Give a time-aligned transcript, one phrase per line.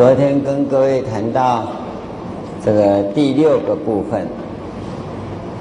[0.00, 1.66] 昨天跟各位谈到
[2.64, 4.26] 这个第六个部分，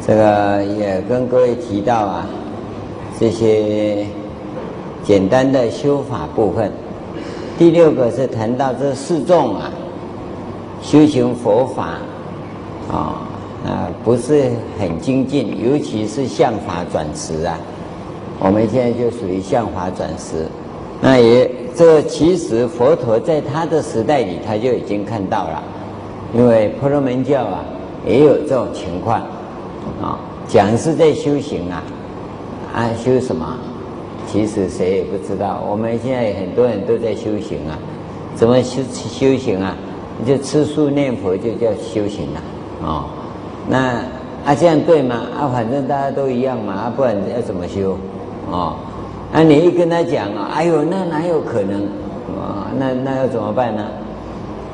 [0.07, 2.25] 这个也跟各位提到啊，
[3.19, 4.05] 这些
[5.03, 6.71] 简单的修法部分。
[7.57, 9.69] 第六个是谈到这四众啊，
[10.81, 11.97] 修行佛法
[12.89, 13.19] 啊
[13.67, 17.59] 啊不是很精进，尤其是相法转识啊，
[18.39, 20.47] 我们现在就属于相法转识。
[21.01, 25.63] 那也，这其实佛陀在他的时代里，他就已经看到了，
[26.33, 27.63] 因为婆罗门教啊，
[28.05, 29.21] 也有这种情况，
[30.01, 31.83] 啊，讲是在修行啊，
[32.75, 33.57] 啊，修什么？
[34.27, 35.63] 其实谁也不知道。
[35.69, 37.79] 我们现在很多人都在修行啊，
[38.35, 39.75] 怎么修修行啊？
[40.27, 43.05] 就吃素念佛就叫修行了，啊，
[43.69, 43.77] 那
[44.45, 45.21] 啊这样对吗？
[45.39, 47.97] 啊，反正大家都一样嘛，啊，不然要怎么修？
[48.51, 48.75] 啊？
[49.31, 51.83] 啊、你一跟他讲啊，哎呦，那哪有可能
[52.35, 52.71] 啊？
[52.77, 53.83] 那那要怎么办呢？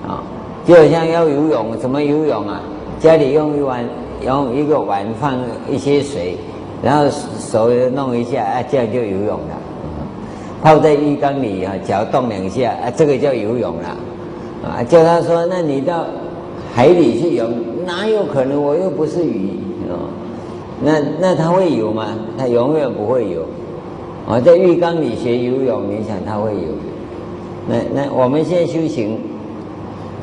[0.08, 0.24] 啊，
[0.66, 2.62] 就好像要游泳，怎么游泳啊？
[3.00, 3.84] 家里用一碗，
[4.26, 5.36] 用一个碗放
[5.70, 6.38] 一些水，
[6.82, 7.06] 然后
[7.38, 9.58] 手弄一下，啊，这样就游泳了。
[10.64, 13.90] 泡在浴缸里啊，脚动两下，啊，这个叫游泳了。
[14.64, 16.06] 啊，叫他说，那你到
[16.74, 17.46] 海里去游，
[17.86, 18.64] 哪有可能？
[18.64, 19.50] 我又不是鱼
[19.90, 19.94] 啊。
[20.82, 22.08] 那那他会游吗？
[22.38, 23.46] 他永远不会游。
[24.28, 26.70] 我在浴缸里学游泳，你想他会游？
[27.68, 29.20] 那那我们现在修行，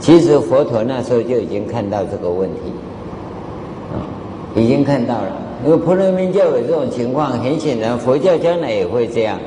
[0.01, 2.73] 其实佛陀那时候就已经看到这个问题，
[3.93, 4.03] 啊，
[4.57, 5.37] 已经看到了。
[5.65, 9.39] 因为婆罗门教有这种情况，很显然佛教将来也会这样，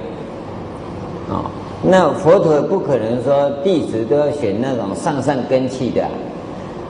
[1.29, 1.51] 啊，
[1.83, 6.03] 那佛陀不可能说弟子都要选那种上上根器的，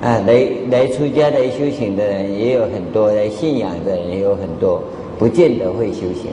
[0.02, 4.80] 啊，来来出家来修行的人也有很多，来信仰的人也有很多，
[5.17, 6.30] 不见得会修行。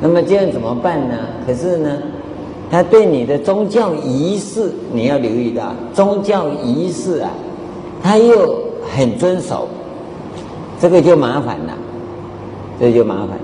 [0.00, 1.14] 那么这样怎么办呢？
[1.44, 1.98] 可是呢，
[2.70, 7.30] 他对你的宗教仪式，你要留意到，宗教仪式啊，
[8.02, 8.58] 他又
[8.94, 9.66] 很遵守，
[10.80, 11.72] 这个就麻烦了，
[12.78, 13.38] 这就麻烦。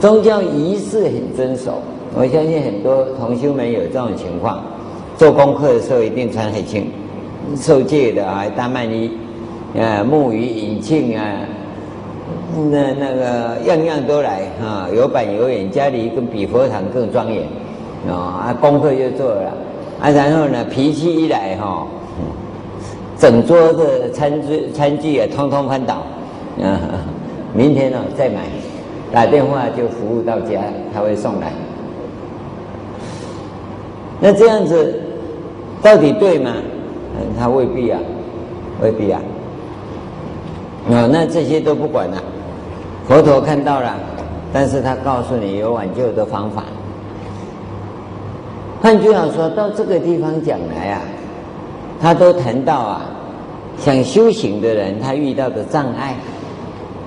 [0.00, 1.82] 宗教仪式很遵守，
[2.14, 4.62] 我相信很多同修们有这种情况，
[5.18, 6.86] 做功课的时候一定穿很轻，
[7.56, 9.10] 受戒的啊，大曼衣，
[9.78, 11.40] 啊，沐浴引磬啊。
[12.70, 17.42] 那那个样样都来啊，有板有眼，家里跟比佛堂更庄严，
[18.08, 19.52] 啊，啊功课就做了，
[20.00, 21.86] 啊，然后呢，脾气一来哈，
[23.18, 25.96] 整桌的餐具餐具也通通翻倒，
[26.62, 26.80] 啊，
[27.52, 28.42] 明天呢再买，
[29.12, 30.60] 打电话就服务到家，
[30.94, 31.52] 他会送来。
[34.20, 34.98] 那这样子
[35.82, 36.52] 到底对吗？
[37.38, 38.00] 他未必啊，
[38.80, 39.20] 未必啊，
[40.90, 42.22] 啊，那这些都不管了。
[43.06, 43.94] 佛陀看到了，
[44.52, 46.64] 但是他告诉你有挽救的方法。
[48.82, 51.00] 换句话说，到这个地方讲来啊，
[52.00, 53.02] 他都谈到啊，
[53.78, 56.16] 想修行的人他遇到的障碍，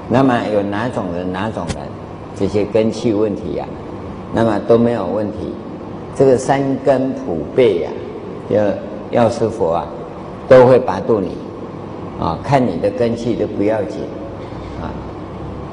[0.08, 1.86] 那么有哪种人哪种人，
[2.34, 5.54] 这些根器问题呀、啊，那么都没有问题。
[6.16, 7.92] 这个三根普被呀、
[8.50, 8.56] 啊，
[9.12, 9.86] 要药师佛啊，
[10.48, 11.38] 都会拔度你，
[12.20, 14.00] 啊，看你的根器都不要紧。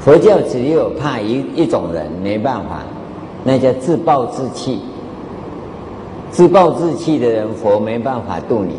[0.06, 2.84] 佛教只有怕一一种人没办法，
[3.42, 4.78] 那叫自暴自弃。
[6.30, 8.76] 自暴自弃的人，佛没办法度你。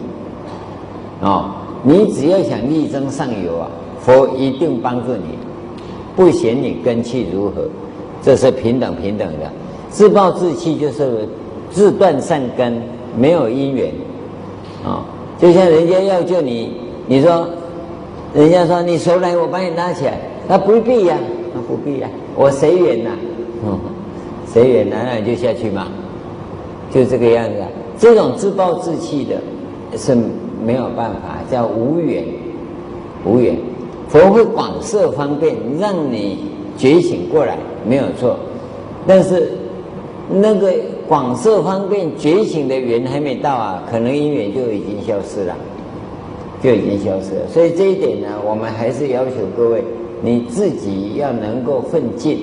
[1.20, 1.50] 哦，
[1.84, 3.68] 你只要想力争上游啊，
[4.00, 5.38] 佛一定帮助你，
[6.16, 7.68] 不嫌你根器如何，
[8.22, 9.52] 这是平等平等的。
[9.90, 11.28] 自暴自弃就是
[11.70, 12.82] 自断善根，
[13.18, 13.90] 没有因缘。
[14.86, 15.00] 啊、哦，
[15.38, 16.72] 就像人家要救你，
[17.06, 17.50] 你说，
[18.34, 20.18] 人家说你手来，我把你拉起来。
[20.48, 21.18] 那不必呀、
[21.54, 23.12] 那不必呀、我随缘呐，
[23.66, 23.80] 嗯，
[24.48, 25.88] 随缘，然后你就下去嘛，
[26.90, 27.68] 就这个样子、啊。
[28.00, 29.36] 这种自暴自弃的，
[29.98, 30.16] 是
[30.64, 32.24] 没有办法，叫无缘，
[33.26, 33.58] 无缘。
[34.08, 36.46] 佛会广设方便，让你
[36.78, 38.38] 觉醒过来，没有错。
[39.06, 39.52] 但是
[40.30, 40.72] 那个
[41.08, 45.56] 广设方便觉醒的缘还没到啊，可能因缘就已经消失了，
[46.62, 47.48] 就已经消失了。
[47.50, 49.84] 所以这一点呢，我们还是要求各位。
[50.22, 52.40] 你自己要能够奋进，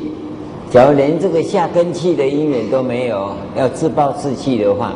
[0.71, 4.93] 假如连这个下根器的因缘都没有，要自暴自弃的话，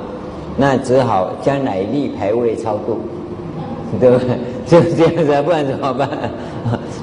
[0.56, 2.98] 那只好将来立牌位超度，
[3.98, 4.28] 对不对？
[4.66, 6.08] 就这样子，不然怎么办？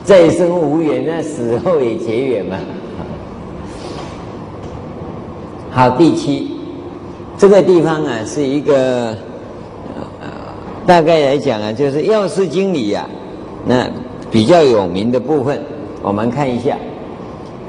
[0.03, 2.57] 再生无缘，那死后也结缘嘛。
[5.71, 6.51] 好，第七，
[7.37, 9.07] 这个地方啊，是一个，
[10.21, 10.29] 呃，
[10.85, 13.05] 大概来讲啊，就是药师经理呀，
[13.65, 13.85] 那。
[14.35, 15.57] 比较有名的部分，
[16.01, 16.77] 我们看一下。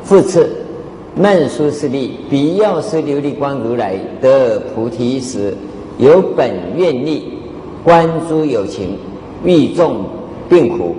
[0.02, 0.50] 复次，
[1.14, 5.56] 曼殊室利，彼药师琉璃光如来得菩提时，
[5.96, 7.34] 有本愿力，
[7.84, 8.98] 观诸有情，
[9.44, 9.98] 欲众
[10.48, 10.96] 病苦，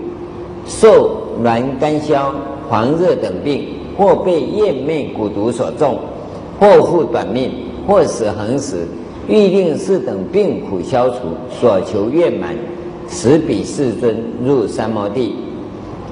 [0.66, 2.34] 受瘘干消、
[2.70, 3.68] 黄热等病，
[3.98, 6.00] 或被焰魅蛊毒所中，
[6.62, 7.52] 或复短命，
[7.86, 8.88] 或死恒死，
[9.28, 11.18] 欲令是等病苦消除，
[11.60, 12.56] 所求愿满，
[13.10, 14.16] 时彼世尊
[14.46, 15.36] 入三摩地，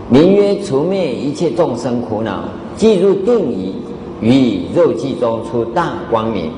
[0.10, 2.44] 名曰除灭一切众生苦恼，
[2.78, 3.74] 即入定矣，
[4.22, 6.52] 于以肉髻中出大光明，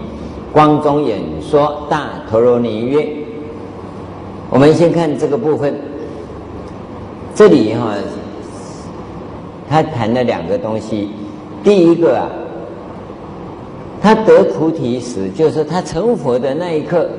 [0.51, 3.07] 光中演说大陀罗尼曰。
[4.49, 5.73] 我们先看这个部分，
[7.33, 7.93] 这里哈，
[9.69, 11.09] 他谈了两个东西。
[11.63, 12.29] 第一个啊，
[14.01, 17.09] 他得菩提时，就是他成佛的那一刻，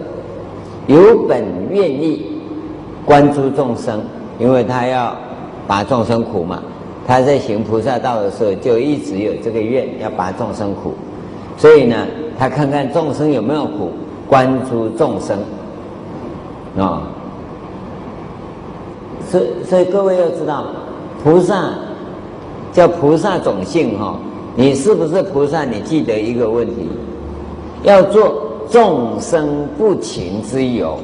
[0.87, 2.27] 有本愿力
[3.05, 4.03] 关注众生，
[4.39, 5.15] 因为他要
[5.69, 6.61] 拔众生苦嘛。
[7.07, 10.95] 他在行菩萨道的时候，就一直有这个愿，要拔众生苦。
[11.57, 12.07] 所以呢，
[12.39, 13.93] 他看看众生有没有苦，
[14.29, 15.39] 观诸众生
[16.77, 17.03] 啊。
[19.31, 20.67] 所，所以各位要知道，
[21.23, 21.71] 菩萨
[22.73, 24.19] 叫菩萨种性哈。
[24.55, 25.65] 你是不是菩萨？
[25.65, 26.89] 你记得一个问题，
[27.85, 30.99] 要做众生不勤之友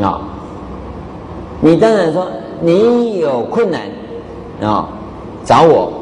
[0.00, 0.20] 啊。
[1.60, 2.28] 你当然说
[2.60, 3.82] 你有困难
[4.60, 4.88] 啊，
[5.44, 5.92] 找我。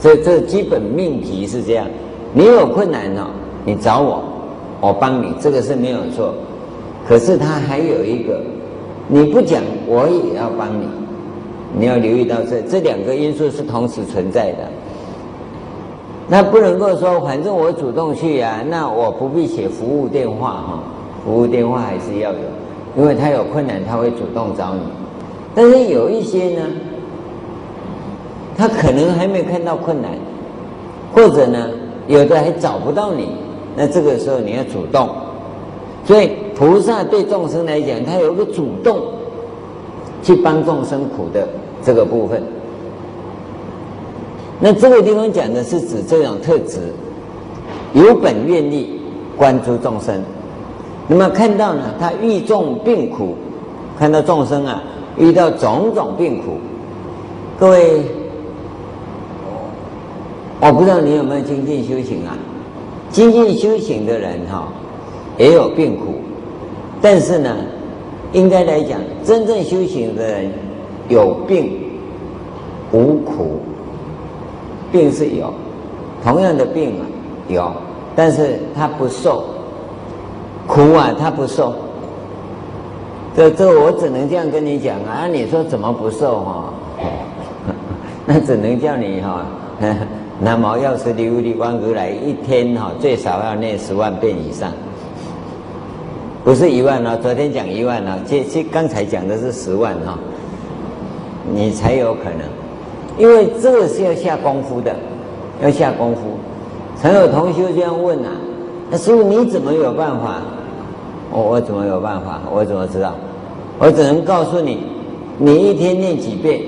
[0.00, 1.86] 这这基本命题是这样。
[2.32, 3.26] 你有困难呢，
[3.64, 4.22] 你找我，
[4.80, 6.34] 我帮你，这个是没有错。
[7.06, 8.40] 可是他还有一个。
[9.08, 10.86] 你不讲，我也要帮你。
[11.76, 14.58] 你要留意到这这两个因素是同时存在的。
[16.28, 20.78] 那不能够说，反正我主动去呀、那我不必写服务电话哈。
[21.24, 22.38] 服务电话还是要有，
[22.96, 24.80] 因为他有困难，他会主动找你。
[25.54, 26.62] 但是有一些呢，
[28.56, 30.10] 他可能还没有看到困难，
[31.12, 31.68] 或者呢，
[32.06, 33.30] 有的还找不到你，
[33.76, 35.08] 那这个时候你要主动。
[36.04, 39.00] 所以菩萨对众生来讲，他有个主动
[40.22, 41.46] 去帮众生苦的
[41.82, 42.42] 这个部分。
[44.60, 46.78] 那这个地方讲的是指这种特质，
[47.92, 49.00] 有本愿力
[49.36, 50.22] 关注众生。
[51.08, 53.34] 那么看到呢，他遇众病苦，
[53.98, 54.82] 看到众生啊
[55.16, 56.58] 遇到种种病苦。
[57.58, 58.02] 各位，
[60.60, 62.36] 我不知道你有没有精进修行啊？
[63.10, 64.68] 精进修行的人哈。
[65.38, 66.16] 也有病苦，
[67.00, 67.56] 但是呢，
[68.32, 70.52] 应该来讲，真正修行的人
[71.08, 71.80] 有病
[72.92, 73.60] 无苦，
[74.92, 75.50] 病是有，
[76.22, 77.06] 同样的病啊
[77.48, 77.72] 有，
[78.14, 79.44] 但是他不受
[80.66, 81.74] 苦啊，他不受。
[83.36, 86.74] 这这我只能这样跟你讲啊，你说怎么不受哈？
[88.26, 89.46] 那只能叫你哈，
[90.40, 94.72] 南无药师琉璃光如来一天哈最少要念十万遍以上。
[96.42, 100.18] 不是一万哦，昨天讲一万哦，这这刚才讲的是十万哈，
[101.54, 102.40] 你才有可能，
[103.16, 104.94] 因为这个是要下功夫的，
[105.62, 106.22] 要下功夫。
[107.00, 108.32] 曾有同学这样问啊，
[108.90, 110.42] 那师傅你怎么有办法？
[111.32, 112.40] 我我怎么有办法？
[112.52, 113.14] 我怎么知道？
[113.78, 114.78] 我只能告诉你，
[115.38, 116.60] 你一天念几遍，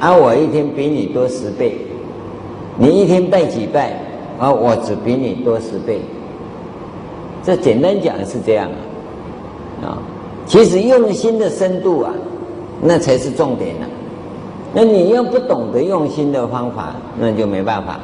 [0.00, 1.76] 啊，我一天比你多十倍，
[2.78, 4.00] 你一天拜几拜，
[4.38, 6.00] 啊，我只比你多十倍。
[7.42, 8.68] 这简单讲是这样
[9.82, 9.98] 啊，啊，
[10.46, 12.12] 其实用心的深度啊，
[12.80, 13.86] 那才是重点呢。
[14.72, 17.98] 那你要不懂得用心的方法，那就没办法，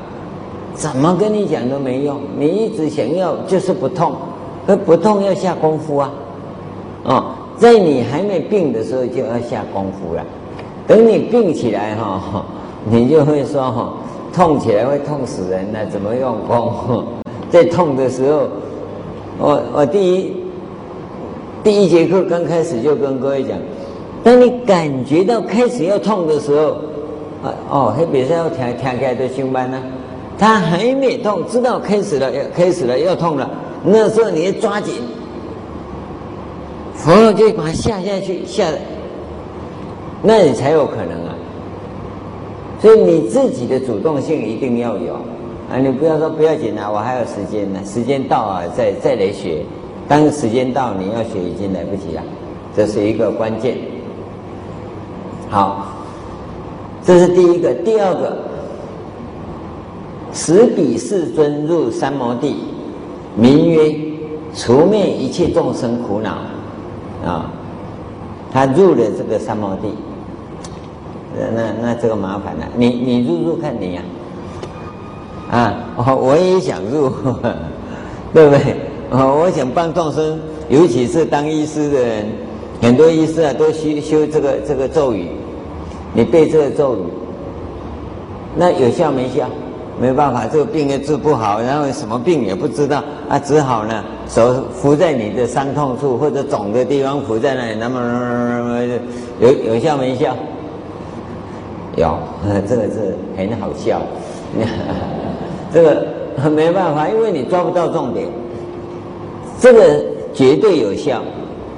[0.75, 2.19] 怎么跟你讲都没用。
[2.39, 4.13] 你一直想要就是不痛，
[4.67, 6.13] 可不痛要下功夫啊，
[7.05, 7.25] 哦，
[7.57, 10.25] 在你还没病的时候就要下功夫了。
[10.87, 12.45] 等你病起来哈，
[12.91, 13.93] 你就会说哈，
[14.33, 17.05] 痛起来会痛死人，的怎么用功？
[17.51, 18.49] 在痛的时候。
[19.39, 20.37] 我我第一
[21.65, 23.59] 第一节课刚开始就跟各位讲，
[24.23, 26.69] 当你感觉到开始要痛的时候，
[27.43, 29.83] 啊哦，还别说要听听开的胸班呢，
[30.39, 33.51] 他还没痛，知道开始了要开始了要痛了，
[33.85, 34.95] 那时候你要抓紧，
[36.95, 38.65] 佛就把它下下去下，
[40.23, 41.35] 那你才有可能啊。
[42.81, 45.15] 所以你自己的主动性一定要有。
[45.71, 49.65] 啊，你不要说不要紧啊，我还有时间呢，时间到啊，再再来学。
[50.07, 52.23] 当时间到，你要学已经来不及了，
[52.77, 53.79] 这是一个关键。
[55.49, 55.87] 好，
[57.03, 58.37] 这是第一个，第二个，
[60.35, 62.57] 十比世尊入三摩地，
[63.37, 63.95] 名曰
[64.55, 66.39] 除灭一切众生苦恼
[67.25, 67.51] 啊。
[68.53, 69.89] 他入了这个三摩地，
[71.55, 74.03] 那那这个麻烦了，你你入入看你呀、
[75.51, 75.57] 啊。
[75.57, 77.11] 啊，我我也想入，
[78.35, 78.77] 对不对？
[79.11, 82.27] 我想帮众生尤其是当医师的人，
[82.83, 85.29] 很多医师啊都修修这个这个咒语，
[86.13, 87.01] 你背这个咒语，
[88.55, 89.49] 那有效没效？
[90.03, 98.81] 没办法，这个病也治不好，然后什么病也不知道啊，只好呢手扶在你的伤痛处或者肿的地方扶在那里，那么
[99.39, 100.35] 有有效没效？
[101.95, 102.19] 有，
[102.69, 104.03] 这个是很好笑，
[105.73, 106.05] 这个
[106.51, 108.27] 没办法，因为你抓不到重点。
[109.61, 110.05] 这个
[110.35, 111.23] 绝对有效，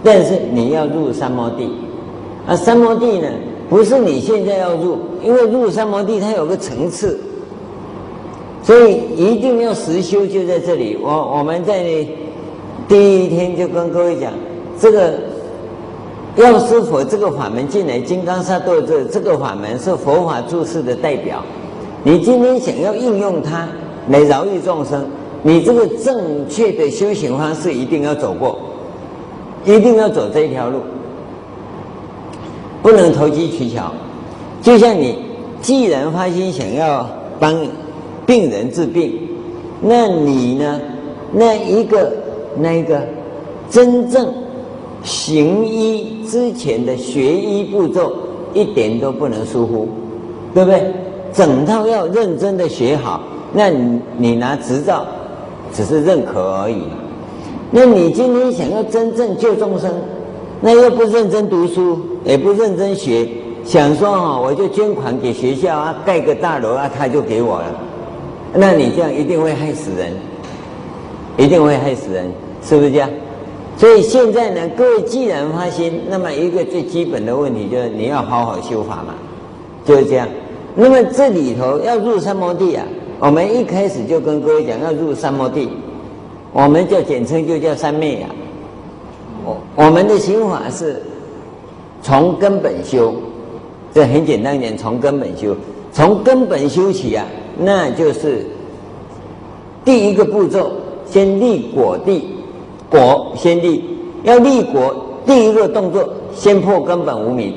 [0.02, 1.70] 但是你要入三摩地，
[2.46, 3.28] 啊，三摩地呢
[3.68, 7.20] 不是你现在要入，因为入三摩地它有个层次。
[8.64, 10.96] 所以一定要实修，就在这里。
[10.98, 11.84] 我我们在
[12.88, 14.32] 第一天就跟各位讲，
[14.80, 15.12] 这个
[16.36, 21.42] 药师佛这个法门进来，金刚萨埵这这个法门是佛法注释的代表。
[22.04, 23.68] 你今天想要应用它
[24.08, 25.04] 来饶益众生，
[25.42, 28.58] 你这个正确的修行方式一定要走过，
[29.66, 30.80] 一定要走这一条路，
[32.82, 33.92] 不能投机取巧。
[34.62, 35.18] 就像你
[35.60, 37.06] 既然发心想要
[37.38, 37.54] 帮。
[38.26, 39.12] 病人治病，
[39.80, 40.80] 那你呢？
[41.36, 42.12] 那一个
[42.56, 43.02] 那一个
[43.68, 44.32] 真正
[45.02, 48.12] 行医之前的学医步骤，
[48.52, 49.88] 一点都不能疏忽，
[50.54, 50.92] 对不对？
[51.32, 53.20] 整套要认真的学好。
[53.52, 55.04] 那你你拿执照
[55.72, 56.82] 只是认可而已。
[57.72, 59.92] 那你今天想要真正救众生，
[60.60, 63.28] 那又不认真读书，也不认真学，
[63.64, 67.66] 想说哈，我就捐款给学校啊，盖个大楼啊，他就给我了。
[68.56, 70.12] 那你这样一定会害死人，
[71.36, 72.30] 一定会害死人，
[72.62, 73.10] 是不是这样？
[73.76, 79.14] 所以现在呢，各位既然发心，那么一个最基本的问题就是你要好好修法嘛，
[79.84, 80.28] 就是这样。
[80.76, 82.86] 那么这里头要入三摩地啊，
[83.18, 85.68] 我们一开始就跟各位讲要入三摩地，
[86.52, 88.30] 我们就简称就叫三昧啊。
[89.44, 91.02] 我我们的心法是
[92.02, 93.12] 从根本修，
[93.92, 95.56] 这很简单一点，从根本修，
[95.92, 97.26] 从根本修起啊。
[97.58, 98.46] 那就是
[99.84, 100.70] 第一个步骤，
[101.06, 102.28] 先立果地，
[102.90, 103.84] 果先立，
[104.24, 104.94] 要立果，
[105.24, 107.54] 第一个动作先破根本无明，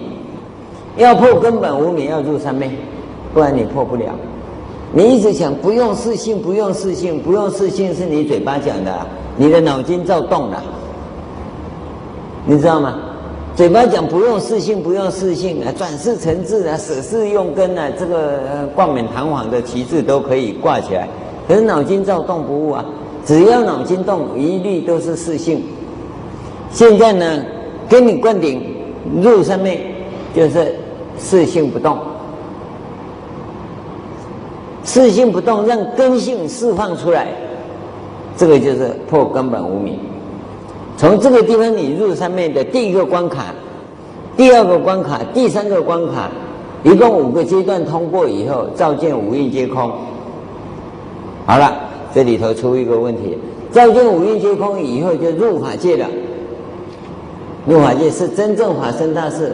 [0.98, 2.70] 要破根本无明，要入三昧，
[3.34, 4.06] 不然你破不了。
[4.94, 10.64] 你一直想不用四性，不用四性，不用四性，是你嘴巴讲的，你的脑筋照动了，
[12.46, 13.00] 你知道吗？
[13.58, 21.08] 嘴巴讲不用四性，不用四性啊，转世成智啊，舍世用根啊，这个冠冕堂皇的旗帜都可以挂起来，
[21.48, 22.86] 可是脑筋照动不误啊。
[23.26, 25.64] 只要脑筋动，一律都是四性。
[26.70, 27.44] 现在呢，
[27.90, 28.62] 给你灌顶
[29.24, 29.82] 入上面，
[30.36, 30.76] 就是
[31.18, 31.98] 四性不动，
[34.84, 37.30] 四性不动，让根性释放出来，
[38.38, 39.98] 这个就是破根本无明。
[40.98, 43.54] 从这个地方你入上面的第一个关卡，
[44.36, 46.30] 第二个关卡，第三个关卡，
[46.84, 49.92] 一共五个阶段通过以后，照见五蕴皆空。
[51.46, 51.72] 好了，
[52.16, 53.38] 这里头出一个问题：
[53.72, 56.08] 照见五蕴皆空以后，就入法界了。
[57.68, 59.52] 入法界是真正法身大事，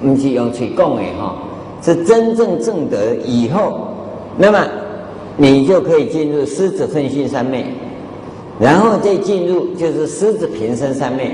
[0.00, 1.34] 不是用嘴讲的哈，
[1.82, 3.88] 是真正证得以后，
[4.38, 4.64] 那么
[5.36, 7.66] 你就可以进入狮子奋心三昧。
[8.60, 11.24] 然后再进入就是狮子平生三昧，《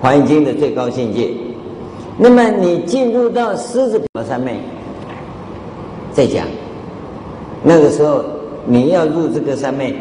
[0.00, 1.30] 黄金》的最高境界。
[2.18, 4.60] 那么你进入到狮子三昧，
[6.12, 6.46] 再讲，
[7.62, 8.24] 那个时候
[8.64, 9.94] 你要入这个三昧，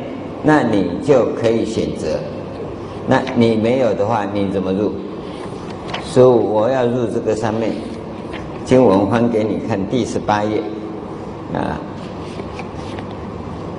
[0.44, 2.08] 那你就可以选择。
[3.08, 4.92] 那你没有的话，你怎么入？
[6.04, 7.72] 所以我要入这个三昧，
[8.64, 10.62] 经文翻给你看，第十八页
[11.54, 11.82] 啊。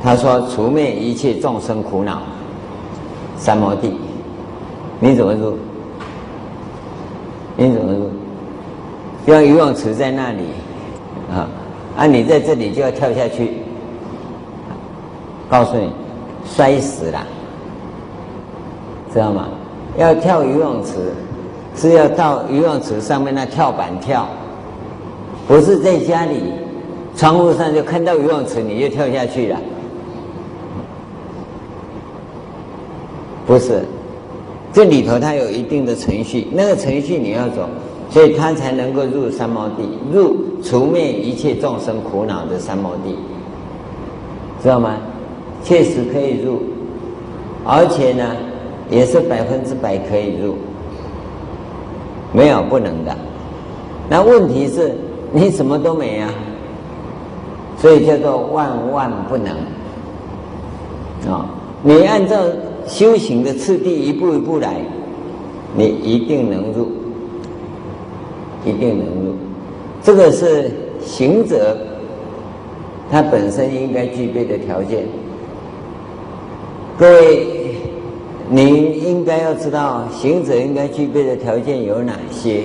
[0.07, 2.23] 他说：“除灭一切众生苦恼，
[3.37, 3.93] 三摩地，
[5.01, 5.59] 你怎么入？
[7.57, 8.09] 你怎么入？
[9.27, 10.43] 像游泳池在那里，
[11.29, 11.49] 啊，
[11.97, 13.55] 啊，你在这里就要跳下去，
[15.51, 15.91] 告诉你，
[16.45, 17.27] 摔死了，
[19.13, 19.49] 知道吗？
[19.99, 21.13] 要跳游泳池，
[21.75, 24.29] 是要到游泳池上面那跳板跳，
[25.49, 26.53] 不是在家里
[27.17, 29.59] 窗户上就看到游泳池你就跳下去了。”
[33.47, 33.81] 不是，
[34.73, 37.69] 这里头它有一定的程序，那个程序你要走，
[38.11, 43.15] 所以它才能够入三摩地，入除灭一切众生苦恼的三摩地，
[44.61, 44.97] 知道吗？
[45.63, 46.61] 确实可以入，
[47.65, 48.35] 而且呢，
[48.91, 50.57] 也是百分之百可以入，
[52.33, 53.17] 没有不能的。
[54.11, 54.93] 那问题是
[55.31, 56.29] 你什么都没啊，
[57.79, 59.55] 所以叫做万万不能
[61.33, 61.47] 啊！
[61.85, 62.37] 你按照。
[62.87, 64.77] 修行的次第一步一步来，
[65.77, 66.89] 你一定能入，
[68.65, 69.35] 一定能入。
[70.03, 70.71] 这个是
[71.05, 71.77] 行者
[73.11, 75.05] 他本身应该具备的条件。
[76.97, 77.47] 各位，
[78.49, 82.63] 您应该要知道，行者应该具备的条件有哪些？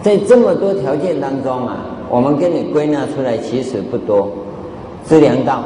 [0.00, 4.30] 在这么多条件当中啊，我们给你归纳出来其实不多。
[5.06, 5.64] 这两道、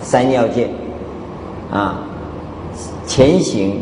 [0.00, 0.70] 三要件，
[1.70, 2.02] 啊，
[3.06, 3.80] 前行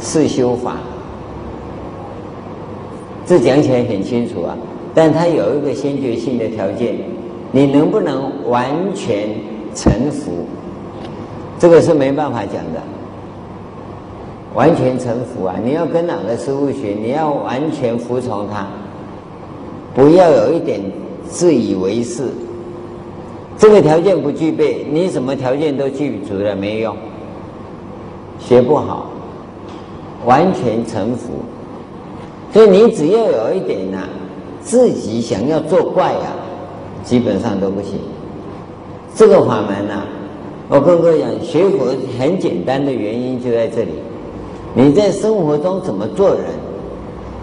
[0.00, 0.76] 是修法，
[3.26, 4.56] 这讲起来很清楚啊。
[4.94, 6.96] 但它有一个先决性的条件，
[7.50, 9.28] 你能不能完全
[9.74, 10.46] 臣服？
[11.58, 12.80] 这个是没办法讲的。
[14.54, 15.54] 完全臣服啊！
[15.64, 16.94] 你要跟哪个师父学？
[17.00, 18.66] 你要完全服从他，
[19.94, 20.78] 不要有一点
[21.26, 22.24] 自以为是。
[23.62, 26.96] 这个条件不具备，你什么条件都具足了没用，
[28.40, 29.06] 学不好。
[30.26, 31.28] 完全臣服，
[32.52, 34.08] 所以你只要有一点呐、啊，
[34.60, 36.34] 自己想要作怪啊，
[37.04, 38.00] 基本上都不行。
[39.14, 40.06] 这个法门呐、啊，
[40.68, 41.86] 我跟各位讲，学佛
[42.18, 43.92] 很简单的原因就在这里。
[44.74, 46.46] 你在生活中怎么做人？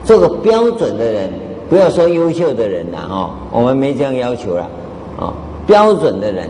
[0.04, 1.32] 做个标准的人，
[1.70, 4.70] 不要说优秀的人了哦，我们没这样要求了，
[5.18, 5.34] 哦，
[5.70, 6.50] 标准的人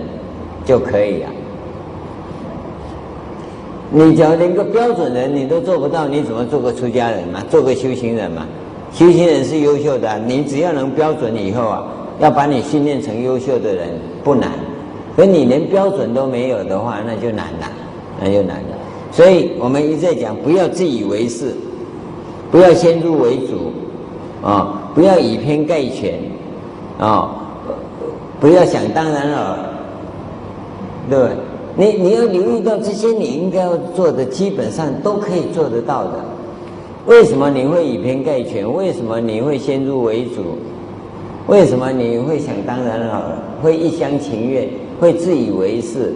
[0.63, 1.29] 就可以了。
[3.91, 7.43] 你只要连个标准人你都做不到，你怎么做个出家人嘛？
[7.49, 8.47] 做个修行人嘛？
[8.93, 11.83] 修行人是优秀的，你只要能标准以后啊，
[12.19, 13.89] 要把你训练成优秀的人
[14.23, 14.51] 不难，
[15.17, 17.67] 可你连标准都没有的话，那就难了，
[18.21, 18.77] 那就难了。
[19.11, 21.53] 所以我们一再讲，不要自以为是，
[22.51, 23.73] 不要先入为主，
[24.47, 26.13] 啊，不要以偏概全，
[26.97, 27.35] 啊，
[28.39, 29.57] 不要想当然了，
[31.09, 31.35] 对不对？
[31.75, 36.11] 你你要留意到这些，你应该要做的，基本上都可以做得到的。
[37.05, 38.71] 为什么你会以偏概全？
[38.73, 40.57] 为什么你会先入为主？
[41.47, 43.41] 为什么你会想当然了？
[43.61, 44.67] 会一厢情愿？
[44.99, 46.13] 会自以为是？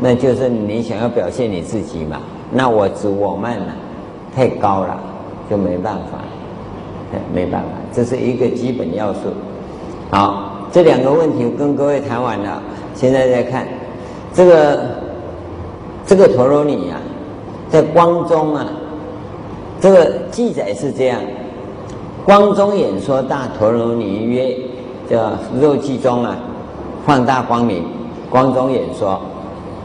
[0.00, 2.20] 那就是你想要表现你自己嘛？
[2.52, 3.74] 那我执我慢了，
[4.34, 5.00] 太高了，
[5.50, 6.18] 就没办法，
[7.34, 9.20] 没办法，这是一个基本要素。
[10.10, 12.62] 好，这两个问题我跟各位谈完了，
[12.94, 13.66] 现在再看
[14.34, 14.80] 这个
[16.06, 17.00] 这个陀罗尼啊，
[17.70, 18.66] 在光中啊，
[19.80, 21.20] 这个记载是这样：
[22.24, 24.56] 光中演说大陀罗尼曰，
[25.08, 26.36] 叫肉髻中啊，
[27.06, 27.84] 放大光明，
[28.28, 29.20] 光中演说。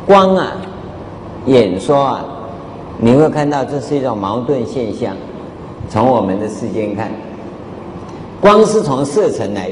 [0.06, 0.54] 光啊，
[1.46, 2.26] 演说啊，
[2.98, 5.15] 你会看到这是一种矛盾现象。
[5.89, 7.12] 从我们的世间看，
[8.39, 9.70] 光是从色尘来，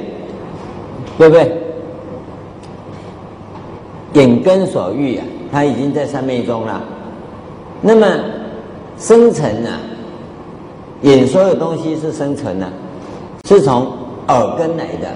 [1.20, 1.52] 对不对？
[4.14, 6.82] 眼根所欲啊，它已经在三昧中了。
[7.82, 8.08] 那么
[8.98, 9.78] 声尘啊，
[11.02, 12.70] 演说的东西是声尘啊，
[13.46, 13.86] 是从
[14.30, 15.08] 耳根来的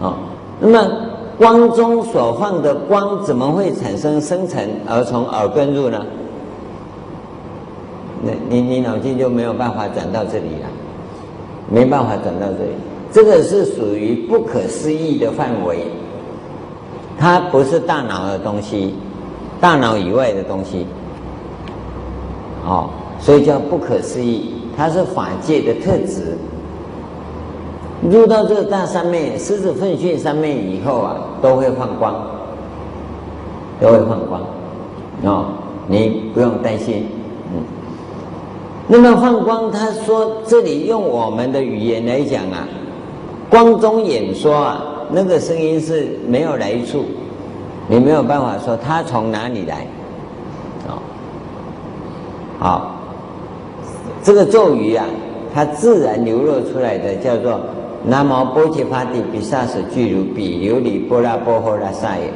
[0.00, 0.14] 啊、哦。
[0.58, 0.90] 那么。
[1.38, 6.04] 光中所放的光怎么会产生声尘而从耳根入呢？
[8.22, 10.68] 那你你脑筋就没有办法转到这里了，
[11.68, 12.74] 没办法转到这里，
[13.12, 15.80] 这个是属于不可思议的范围，
[17.18, 18.94] 它不是大脑的东西，
[19.60, 20.86] 大脑以外的东西，
[22.64, 22.88] 哦，
[23.20, 26.36] 所以叫不可思议，它是法界的特质。
[28.10, 32.16] 入到这个大三昧、狮子奋迅三昧以后啊，都会放光，
[33.80, 34.40] 都会放光，
[35.22, 35.46] 哦，
[35.86, 37.06] 你不用担心，
[37.54, 37.62] 嗯。
[38.88, 42.66] 那么放光，他说这里用我们的语言来讲啊，
[43.52, 47.04] 光中演说啊，那个声音是没有来处，
[47.86, 49.86] 你没有办法说它从哪里来，
[50.88, 50.96] 哦，
[52.58, 52.96] 好，
[54.22, 55.04] 这个咒语啊，
[55.52, 57.60] 它自然流露出来的叫做。
[58.04, 62.32] 南无波揭伐帝，毗沙舍俱卢比琉璃波拉波拉萨耶。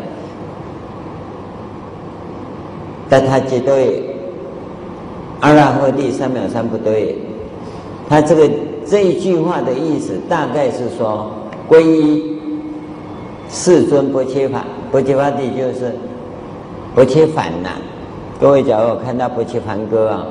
[3.09, 4.05] 但他绝对
[5.41, 7.17] 阿拉喝地三藐三不对。
[8.09, 8.49] 他这个
[8.89, 11.31] 这一句话的意思，大概是说
[11.69, 12.39] 皈依
[13.51, 15.93] 世尊波揭伐，波揭伐帝就是
[16.95, 17.71] 不切梵呐。
[18.41, 20.27] 各位假如看到不切梵歌啊，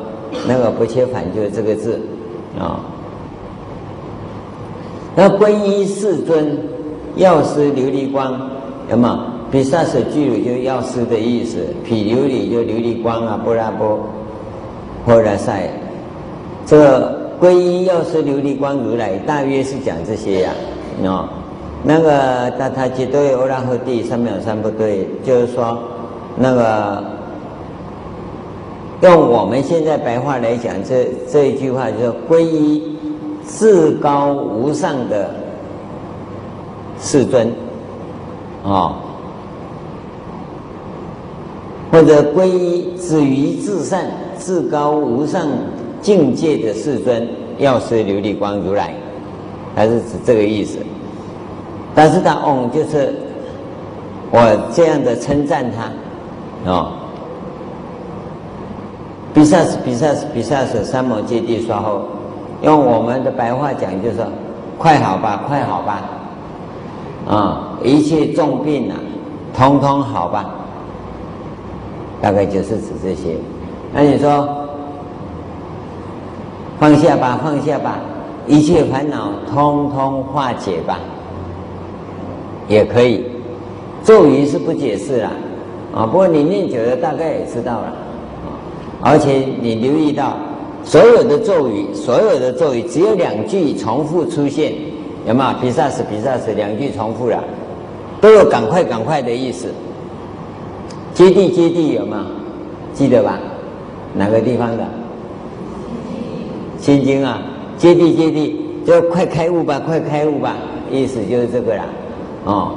[0.48, 2.00] 那个不切梵就是这个字
[2.58, 2.80] 啊。
[5.16, 6.58] 那皈依世尊，
[7.16, 8.40] 药师琉璃光，
[8.90, 9.20] 有没有？
[9.52, 14.00] 毗沙舍俱卢就药师的意思，毗琉璃就琉璃光啊，波罗波，
[15.06, 15.70] 波罗塞。
[16.66, 20.52] 这皈依药师琉璃光如来，大约是讲这些呀、
[21.04, 21.30] 啊，哦，
[21.84, 25.78] 那个大他绝对欧拉赫帝三藐三不对，就是说，
[26.38, 27.04] 那个
[29.02, 32.98] 用我们现在白话来讲，这这一句话就是皈依
[33.48, 35.30] 至高无上的
[37.00, 37.52] 世尊，
[38.64, 38.96] 啊、
[41.92, 44.08] 或者皈依止于至善、
[44.40, 45.46] 至高无上
[46.06, 48.94] 境界的世尊，药师琉璃光如来，
[49.76, 50.78] 还是指这个意思。
[51.96, 53.16] 但是他嗡就是
[54.30, 54.40] 我
[54.72, 55.82] 这样的称赞他，
[56.72, 56.92] 啊、哦。
[59.34, 62.02] 毗萨斯，比萨斯，比萨斯，三摩揭谛娑后，
[62.62, 64.28] 用我们的白话讲，就是说，
[64.78, 66.04] 快好吧，快好吧，
[67.28, 68.96] 啊，一切重病啊，
[69.58, 70.46] 通通好吧，
[72.22, 73.36] 大概就是指这些。
[73.92, 74.65] 那你说，
[76.80, 78.00] 放下吧，放下吧，
[78.48, 81.00] 一切烦恼通通化解吧，
[82.68, 83.26] 也可以。
[84.04, 85.32] 咒语是不解释了，
[85.96, 87.94] 啊，不过你念久了，大概也知道了。
[89.02, 90.38] 而且你留意到，
[90.84, 94.74] 所有的咒语，所有的咒语只有两句重复出现，
[95.28, 95.50] 有没有？
[95.60, 97.44] 比萨斯，比萨斯，两句重复了，
[98.22, 99.68] 都有赶快赶快的意思。
[101.14, 102.26] 接地接地有吗？
[102.94, 103.40] 记得吧？
[104.14, 104.84] 哪个地方的？
[106.86, 107.42] 心经啊，
[107.80, 110.56] 接地接地，就快开悟吧，快开悟吧，
[110.92, 111.84] 意思就是这个啦。
[112.46, 112.76] 哦，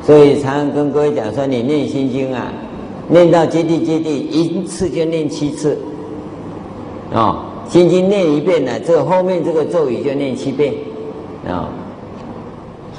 [0.00, 2.52] 所以常常跟各位讲说，你念心经啊。
[3.08, 5.76] 念到接地接地，一次就念七次，
[7.12, 10.72] 哦，心经念一遍呢，这后面这个咒语就念七遍，
[11.46, 11.68] 啊、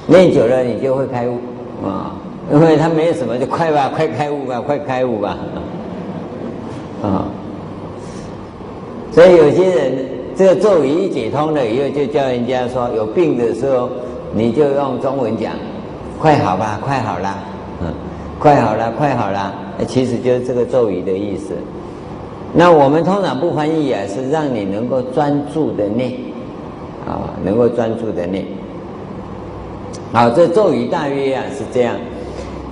[0.06, 1.38] 念久了你就会开悟，
[1.88, 2.14] 啊、
[2.52, 5.38] 因为它没有什么，就快吧，快开悟吧，快开悟吧，
[7.02, 7.26] 啊、
[9.10, 13.90] 所以有些人这个咒语一解通了以后，就教人家说有病的时候，
[14.34, 15.54] 你就用中文讲，
[16.20, 17.38] 快好吧，快好了，
[17.82, 17.94] 嗯，
[18.40, 19.54] 快好了，快好了。
[19.88, 21.54] 其实就是这个咒语的意思。
[22.54, 26.14] 那我们通常不翻译啊，是让你能够专注的念，
[27.06, 28.46] 啊，能够专注的念。
[30.12, 31.96] 好，这咒语大约啊是这样。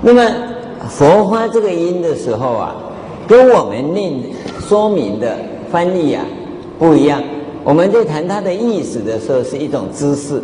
[0.02, 0.22] 那么
[0.88, 2.76] 佛发这个音的时候啊，
[3.28, 4.14] 跟我们念
[4.62, 5.36] 说明的
[5.72, 6.24] 翻译啊
[6.80, 7.22] 不一样。
[7.64, 10.42] 我们在谈它的意思的时候，是一种知识。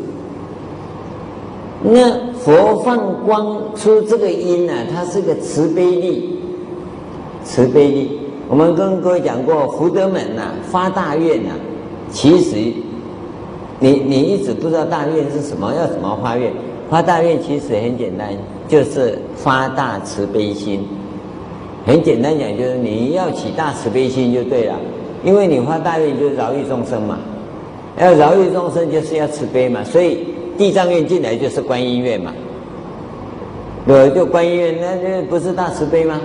[1.83, 6.39] 那佛放光出这个音呢，它是个慈悲力。
[7.43, 11.55] 慈悲力，我们跟各位讲过，福德门呐、啊，发大愿呐、啊，
[12.11, 12.55] 其实
[13.79, 16.51] 你你一直不知道大愿是什么，要怎么发愿？
[16.89, 18.29] 发大愿其实很简单，
[18.67, 20.85] 就是发大慈悲心。
[21.85, 24.75] 很简单讲，就是你要起大慈悲心就对了，
[25.23, 27.17] 因为你发大愿就是饶益众生嘛，
[27.99, 30.27] 要饶益众生就是要慈悲嘛，所以
[30.57, 32.33] 地藏愿进来就是观音愿嘛，
[33.85, 36.19] 对，就观音愿，那这不是大慈悲吗？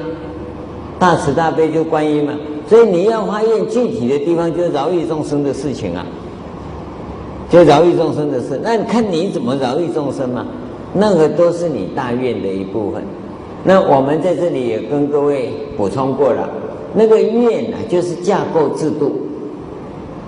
[0.99, 2.33] 大慈大悲就观音嘛，
[2.69, 6.07] 所以你要发愿具体的地方就是饶益众生的事情啊，
[7.51, 8.61] 就饶益众生的事。
[8.63, 10.47] 那看你怎么饶益众生嘛？
[10.95, 13.03] 那个都是你大愿的一部分。
[13.65, 16.49] 那我们在这里也跟各位补充过了，
[16.95, 19.21] 那个愿呢，就是架构制度，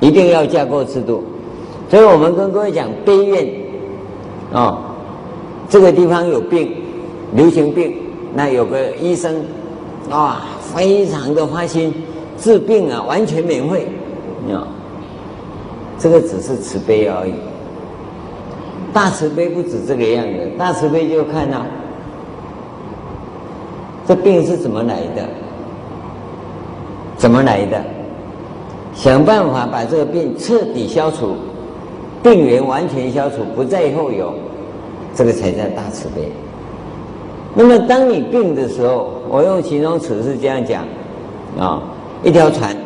[0.00, 1.22] 一定要架构制度。
[1.88, 3.46] 所以我们跟各位讲悲愿
[4.52, 4.78] 啊、哦，
[5.68, 6.74] 这个地方有病，
[7.34, 7.94] 流行病，
[8.34, 9.44] 那有个医生
[10.10, 10.46] 啊。
[10.74, 11.94] 非常的花心，
[12.36, 13.86] 治病啊，完全免费，
[14.52, 14.66] 啊，
[16.00, 17.34] 这个只是慈悲而已。
[18.92, 21.64] 大慈悲不止这个样子，大慈悲就看到、
[24.08, 25.28] 这病是怎么来的，
[27.16, 27.82] 怎么来的，
[28.94, 31.34] 想办法把这个病彻底消除，
[32.22, 34.34] 病源完全消除，不再后有，
[35.14, 36.30] 这个才叫大慈悲。
[37.54, 40.84] 那么当你病的时候，我用形容词是这样讲，
[41.58, 41.82] 啊，
[42.22, 42.76] 一条船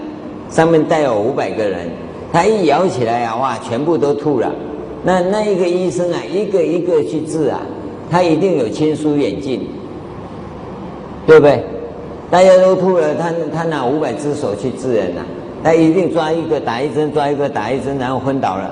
[0.50, 1.90] 上面带有五百个人，
[2.32, 4.52] 他一摇起来啊，哇，全部都吐了。
[5.02, 7.60] 那那一个医生啊，一个一个去治啊，
[8.10, 9.66] 他一定有亲疏远近，
[11.26, 11.64] 对不对？
[12.30, 15.24] 大家都吐了，他他拿五百只手去治人呐、啊，
[15.64, 18.70] 他一定抓一个打一针，抓一个打一针，然后昏倒了，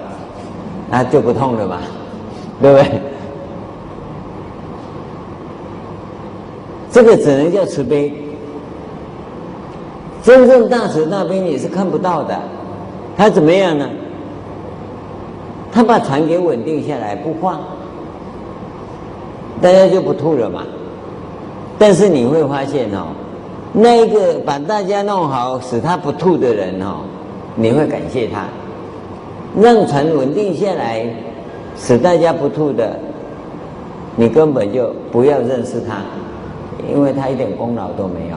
[0.91, 1.79] 那就不痛了嘛，
[2.61, 3.01] 对不对？
[6.91, 8.13] 这个只能叫慈悲，
[10.23, 12.39] 真正大慈大悲你是看不到的。
[13.17, 13.89] 他怎么样呢？
[15.73, 17.61] 他把船给稳定下来，不晃，
[19.61, 20.63] 大家就不吐了嘛。
[21.79, 23.09] 但是你会发现哦，
[23.79, 27.01] 那一个把大家弄好，使他不吐的人哦，
[27.55, 28.47] 你会感谢他，
[29.61, 31.07] 让船稳定下来，
[31.77, 32.99] 使大家不吐的，
[34.17, 35.99] 你根本就不要认识他。
[36.91, 38.37] 因为他一点功劳都没有，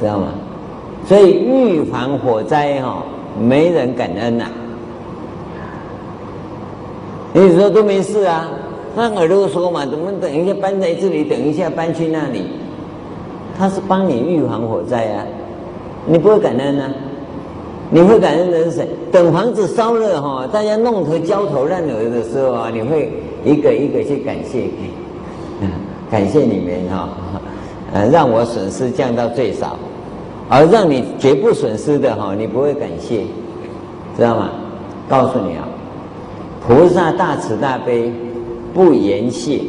[0.00, 0.28] 知道吗？
[1.06, 3.04] 所以预防火灾哈，
[3.40, 4.46] 没人感恩呐、
[7.32, 8.48] 你说都没事啊，
[8.96, 12.42] 那耳朵说嘛，怎么等一下搬在这里，等一下搬去那里？
[13.56, 15.24] 他是帮你预防火灾啊，
[16.06, 16.90] 你不会感恩呢、
[17.90, 18.88] 你会感恩的是谁？
[19.12, 23.12] 等房子烧了哈，大家弄得焦头烂额的时候啊，你会
[23.44, 24.68] 一个一个去感谢，
[26.10, 27.08] 感谢你们哈，
[27.92, 29.76] 呃，让我损失降到最少，
[30.48, 33.22] 而让你绝不损失的哈，你不会感谢，
[34.16, 34.50] 知道吗？
[35.08, 35.68] 告诉你啊，
[36.66, 38.10] 菩萨大慈大悲，
[38.72, 39.60] 不言谢，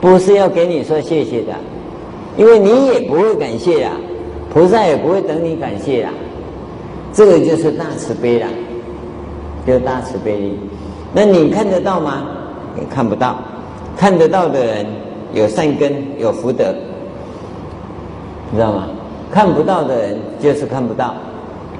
[0.00, 1.52] 不是要给你说谢谢的，
[2.36, 3.92] 因为你也不会感谢啊，
[4.52, 6.12] 菩萨也不会等你感谢啊。
[7.12, 8.46] 这个就是大慈悲了，
[9.66, 10.58] 就大慈悲力。
[11.12, 12.24] 那你看得到吗？
[12.74, 13.36] 你看不到。
[13.96, 14.86] 看得到的人
[15.34, 16.72] 有善根，有福德，
[18.50, 18.86] 你知道吗？
[19.30, 21.14] 看不到的人就是看不到。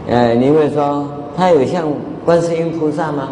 [0.08, 1.88] 呃，你会说他有像
[2.24, 3.28] 观世音菩萨吗？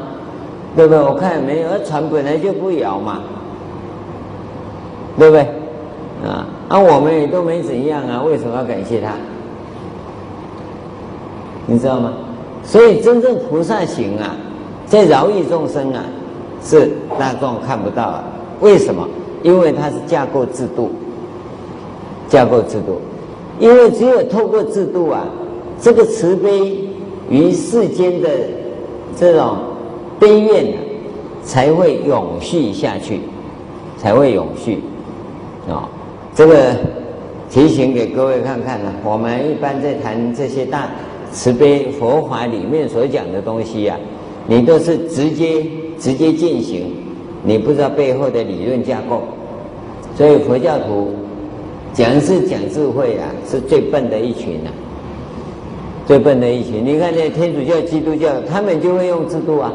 [0.76, 1.02] 对不对？
[1.02, 3.20] 我看没有，船本来就不摇嘛，
[5.18, 5.46] 对不对？
[6.24, 9.12] 啊，啊，我们也都没怎样啊，为什么要感谢他？
[11.66, 12.12] 你知道吗？
[12.64, 14.36] 所以真正菩萨行啊，
[14.86, 16.04] 在饶益众生啊，
[16.62, 18.24] 是大众看不到啊。
[18.60, 19.08] 为什么？
[19.42, 20.90] 因为它是架构制度，
[22.28, 23.00] 架构制度。
[23.60, 25.24] 因为只有透过制度啊，
[25.80, 26.88] 这个慈悲
[27.30, 28.28] 于世间的
[29.16, 29.56] 这种
[30.18, 30.78] 悲愿啊，
[31.44, 33.20] 才会永续下去，
[33.96, 34.82] 才会永续
[35.68, 35.88] 啊、
[36.38, 36.54] 这个
[37.50, 38.94] 提醒给各位看看呢、啊。
[39.02, 40.88] 我们一般在谈这些大。
[41.30, 44.00] 慈悲佛法里面所讲的东西呀、啊，
[44.46, 45.62] 你都是直接
[45.98, 46.90] 直接进行，
[47.42, 49.20] 你不知道背后的理论架构，
[50.16, 51.12] 所以佛教徒
[51.92, 54.72] 讲是讲智慧啊，是最笨的一群啊，
[56.06, 56.82] 最笨的一群。
[56.82, 59.70] 你看那天主教、基督教，他们就会用制度啊，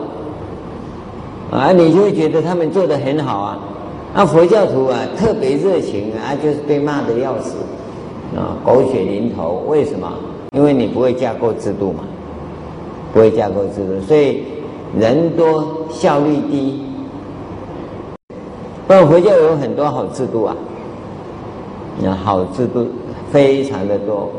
[1.51, 3.59] 啊，你就会觉得他们做得很好啊，
[4.13, 7.55] 啊，佛教徒啊特别热情啊，就是被骂的要死
[8.37, 10.07] 啊，狗血淋头，为什么？
[10.51, 12.03] 因为你不会架构制度嘛，
[13.11, 14.43] 不会架构制度，所以
[14.95, 16.83] 人多效率低。
[18.85, 20.55] 不过佛教有很多好制度啊，
[21.99, 22.85] 那好制度
[23.31, 24.29] 非常的多。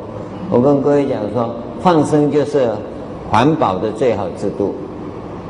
[0.50, 2.70] 我跟各位讲说，放生就是
[3.28, 4.72] 环保的最好制度，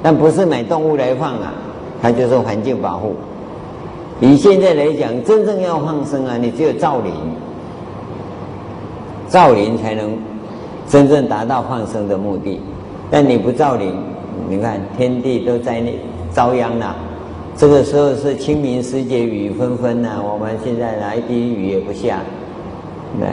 [0.03, 1.53] 但不是买动物来放啊，
[2.01, 3.15] 它就是环境保护。
[4.25, 7.13] 以现在来讲，真正要放生啊，你只有造林，
[9.29, 10.17] 造林才能。
[10.87, 12.61] 真正达到放生的目的，
[13.11, 13.91] 但你不造林，
[14.51, 15.99] 你看天地都在那
[16.31, 16.95] 遭殃了。
[17.57, 22.21] 这个时候是清明时节雨纷纷呐，我们现在来一滴雨也不下，
[23.19, 23.29] 对。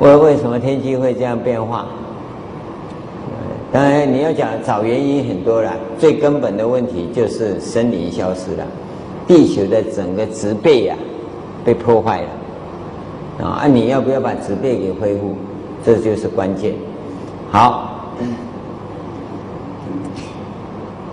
[0.00, 1.86] 为为什么天气会这样变化？
[3.72, 8.66] 当然你要讲找原因很多了，最根本的问题就是森林消失了，
[9.26, 13.46] 地球的整个植被呀、啊、被破坏了。
[13.46, 15.36] 啊，你要不要把植被给恢复？
[15.84, 16.74] 这就是关键。
[17.52, 18.10] 好，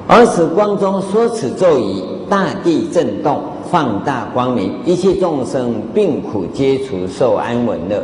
[0.07, 8.01] 尔时光中说此咒语，大地震动，放大光明，一切众生病苦皆除，受安稳乐。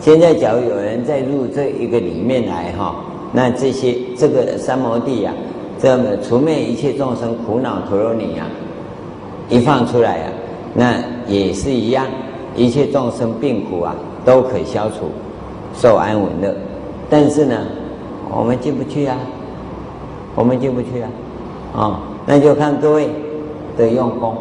[0.00, 2.96] 现在，假如有人再入这一个里面来哈，
[3.32, 5.38] 那这些这个三摩地呀、啊，
[5.78, 8.46] 这么除灭一切众生苦恼陀罗尼啊，
[9.48, 10.32] 一放出来啊，
[10.74, 10.94] 那
[11.26, 12.06] 也是一样。
[12.56, 15.06] 一切众生病苦啊，都可以消除，
[15.72, 16.52] 受安稳乐。
[17.08, 17.56] 但是呢，
[18.28, 19.16] 我们进不去啊，
[20.34, 21.08] 我们进不去啊，
[21.72, 23.08] 啊、哦，那就看各位
[23.78, 24.36] 的用功，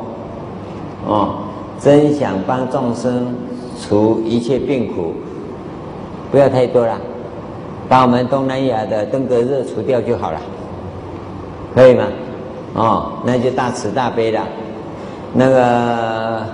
[1.06, 1.36] 哦，
[1.80, 3.28] 真想帮众生
[3.80, 5.14] 除一切病苦，
[6.32, 6.98] 不要太多了，
[7.90, 10.40] 把我们东南亚的登革热除掉就好了，
[11.76, 12.04] 可以吗？
[12.76, 14.48] 哦，那就大慈大悲了，
[15.34, 16.46] 那个。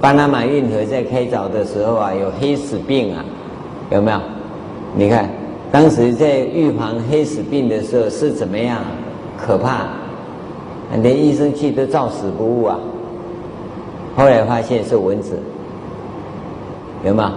[0.00, 3.24] 巴拿马运河在开凿的时候啊，有黑死病啊，
[3.92, 4.18] 有没有？
[4.96, 5.30] 你看，
[5.70, 8.78] 当时在预防黑死病的时候是怎么样？
[9.38, 9.86] 可怕，
[11.00, 12.76] 连医生去都照死不误啊。
[14.16, 15.38] 后来发现是蚊子，
[17.04, 17.34] 有吗？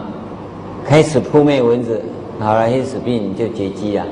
[0.87, 2.01] 开始扑灭蚊子，
[2.39, 4.05] 好了，黑死病就绝迹了。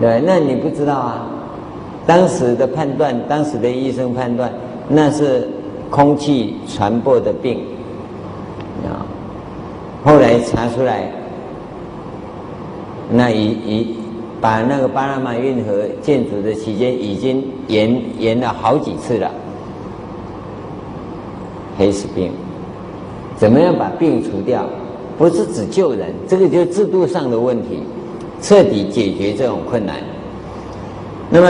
[0.00, 1.26] 对，那你不知道啊？
[2.06, 4.52] 当时的判断，当时的医生判断，
[4.88, 5.48] 那是。
[5.90, 7.60] 空气传播的病，
[8.82, 9.06] 啊，
[10.02, 11.08] 后来查出来，
[13.10, 13.96] 那已已
[14.40, 19.30] 把那个巴拿马运河建筑的期间已经延延了好几次了。
[21.78, 22.32] 黑死病，
[23.36, 24.64] 怎么样把病除掉？
[25.16, 27.82] 不是只救人，这个就是制度上的问题，
[28.42, 29.96] 彻底解决这种困难。
[31.30, 31.48] 那么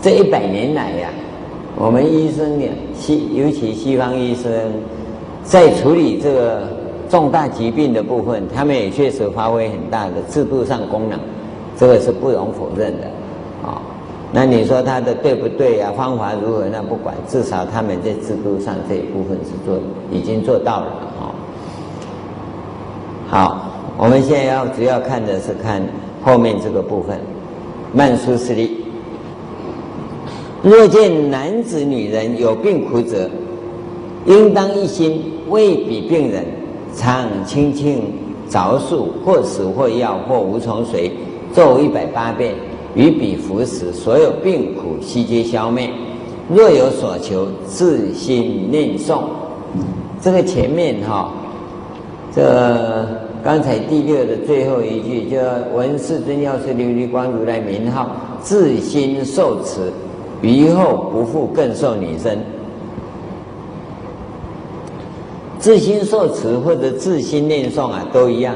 [0.00, 1.10] 这一百年来呀、
[1.76, 4.52] 我们医生呢，西尤其西方医生，
[5.42, 6.68] 在处理这个
[7.08, 11.18] 重大疾病的部分，他们也确实发挥很大的制度上功能，
[11.76, 13.06] 这个是不容否认的
[13.66, 13.80] 啊。
[14.30, 15.96] 那你说他的对不对呀、啊？
[15.96, 16.66] 方法如何？
[16.70, 19.78] 那不管，至少他们在制度上这一部分是做，
[20.12, 20.86] 已经做到了
[21.18, 21.32] 啊。
[23.30, 25.82] 好，我们现在要主要看的是看
[26.24, 27.20] 后面这个部分。
[27.92, 28.78] 曼殊室利，
[30.62, 33.28] 若见男子、女人有病苦者，
[34.24, 36.42] 应当一心为彼病人，
[36.96, 38.02] 常清净
[38.48, 41.12] 着数，或使或药，或无从随，
[41.54, 42.54] 咒一百八遍。
[42.94, 45.90] 与彼服食，所有病苦悉皆消灭。
[46.48, 49.24] 若有所求，自心念诵。
[50.18, 51.30] 这个前面哈，
[52.38, 53.04] 这、
[53.42, 55.38] 刚才第六的最后一句，叫
[55.74, 59.92] “闻世尊药师琉璃光如来名号，自心受持，
[60.40, 62.38] 于后不复更受女身”。
[65.58, 68.54] 自心受持或者自心念诵啊，都一样。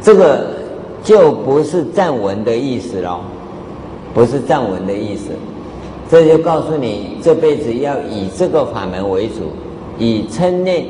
[0.00, 0.56] 这个。
[1.04, 3.20] 就不是赞文的意思喽，
[4.12, 5.30] 不是赞文的意思，
[6.10, 9.52] 这就告诉你这辈子要以这个法门为主，
[10.00, 10.84] 以称念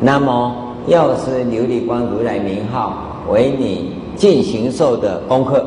[0.00, 2.98] 那么药师琉璃光如来名号
[3.30, 5.64] 为你进行受的功课，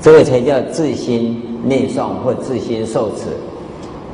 [0.00, 3.26] 这个才叫自心念诵或自心受持。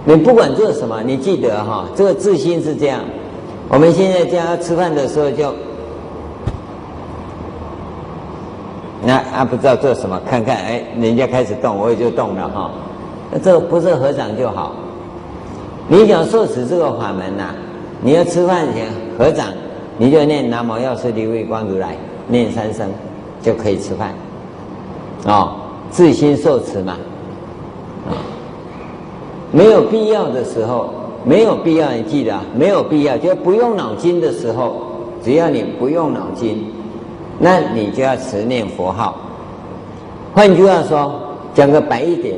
[0.04, 3.00] 你不管做什么，你记得哈，这个自心是这样。
[3.68, 5.54] 我们现在家吃饭的时候就。
[9.06, 12.70] 那啊，不知道做什么，看看，哎，人家开始动，我也就动了哈。
[13.30, 14.72] 那这不是合掌就好。
[15.88, 17.54] 你想受持这个法门呐、
[18.04, 18.86] 你要吃饭前
[19.16, 19.46] 合掌，
[19.96, 21.96] 你就念南无药师琉璃光如来，
[22.28, 22.86] 念三声
[23.40, 24.12] 就可以吃饭。
[25.24, 25.54] 哦，
[25.90, 26.98] 自心受持嘛。
[28.06, 28.12] 啊，
[29.50, 30.90] 没有必要的时候，
[31.24, 34.82] 没有必要，你记得，没有必要，就不用脑筋的时候，
[35.24, 36.62] 只要你不用脑筋。
[37.38, 39.16] 那你就要持念佛号。
[40.34, 41.18] 换句话说，
[41.54, 42.36] 讲个白一点，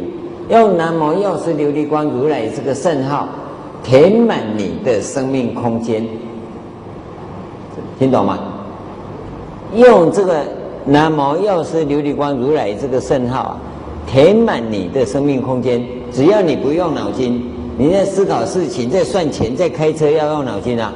[0.49, 3.29] 用南无药师琉璃光如来这个圣号，
[3.87, 6.05] 填满你的生命空间，
[8.01, 8.37] 听懂吗？
[9.75, 10.43] 用这个
[10.85, 13.57] 南无药师琉璃光如来这个圣号啊，
[14.05, 15.81] 填满你的生命空间。
[16.13, 17.41] 只要你不用脑筋，
[17.79, 20.93] 你在思考事情，在算钱，在开车要用脑筋啊，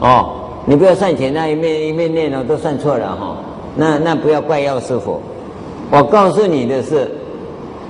[0.00, 0.40] 哦。
[0.66, 3.36] 你不要算钱，那一面一面念哦，都算错了哈。
[3.76, 5.20] 那那不要怪药师佛。
[5.90, 7.08] 我告诉你的是，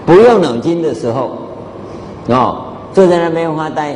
[0.04, 1.30] 不用脑筋的时候，
[2.26, 3.94] 哦，坐在那边发呆，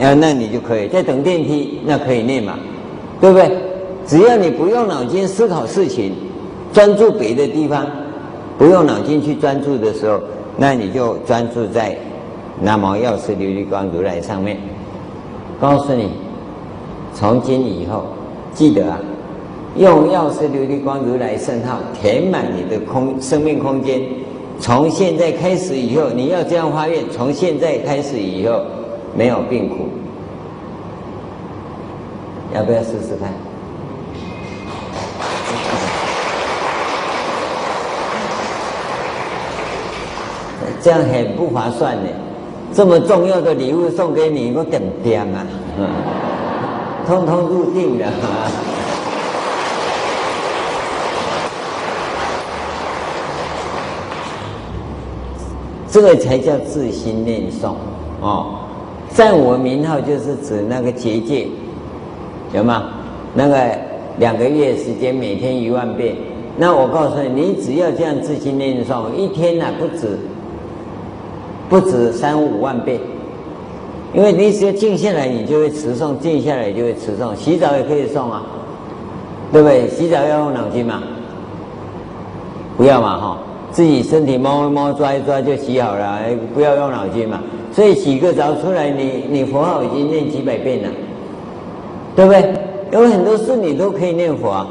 [0.00, 2.58] 啊，那你就可以在等电梯，那可以念嘛，
[3.20, 3.50] 对不对？
[4.06, 6.12] 只要你不用脑筋思考事情，
[6.72, 7.86] 专注别的地方，
[8.58, 10.20] 不用脑筋去专注的时候，
[10.56, 11.96] 那你就专注在
[12.60, 14.58] 南无药师琉璃光如来上面。
[15.60, 16.10] 告诉你。
[17.14, 18.06] 从今以后，
[18.52, 18.98] 记得啊，
[19.76, 24.02] 用药师琉璃光如来圣号填满你的空生命空间。
[24.58, 27.04] 从现在开始以后，你要这样发愿。
[27.12, 28.62] 从现在开始以后，
[29.16, 29.88] 没有病苦，
[32.54, 33.32] 要不要试试看？
[40.82, 42.10] 这样很不划算的。
[42.74, 45.46] 这么重要的礼物送给你，我点点啊！
[47.06, 48.04] 通通入定的，
[55.88, 57.74] 这个才叫自心念诵
[58.20, 58.63] 哦。
[59.14, 61.46] 在我名号就是指那个结界，
[62.52, 62.86] 有吗？
[63.32, 63.56] 那个
[64.18, 66.16] 两个月时间，每天一万遍。
[66.58, 70.18] 那我告诉你，你只要这样自心念诵，一天呢、不止，
[71.68, 72.98] 不止三五万遍。
[74.12, 77.36] 因为你只要静下来，你就会持诵；静下来就会持诵。
[77.36, 78.42] 洗澡也可以诵啊，
[79.52, 79.88] 对不对？
[79.88, 81.00] 洗澡要用脑筋嘛？
[82.76, 83.38] 不要嘛，哈！
[83.70, 86.18] 自己身体摸一摸、抓一抓就洗好了，
[86.52, 87.40] 不要用脑筋嘛。
[87.74, 90.88] 所以洗个澡出来，你你佛号已经念几百遍了，
[92.14, 92.54] 对不对？
[92.92, 94.68] 有很多事你都可以念佛啊，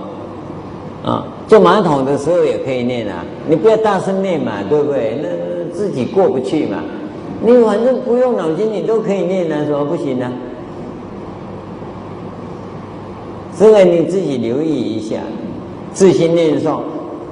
[1.04, 3.26] 啊，坐马桶的时候也可以念啊。
[3.50, 5.20] 你不要大声念嘛，对不对？
[5.22, 6.78] 那自己过不去嘛。
[7.42, 10.32] 你反正不用脑筋，你都可以念呢，怎么不行呢？
[13.60, 15.18] 这个你自己留意一下，
[15.92, 16.80] 自心念诵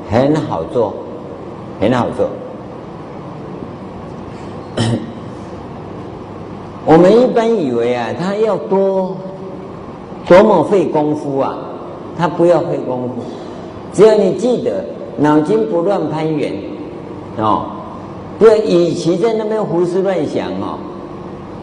[0.09, 0.93] 很好做，
[1.79, 2.27] 很好做。
[6.85, 9.15] 我们一般以为啊，他要多
[10.27, 11.57] 多么费功夫啊！
[12.17, 13.15] 他不要费功夫，
[13.93, 14.83] 只要你记得，
[15.17, 16.53] 脑筋不乱攀缘，
[17.37, 17.65] 哦，
[18.37, 20.77] 不要与其在那边胡思乱想哦，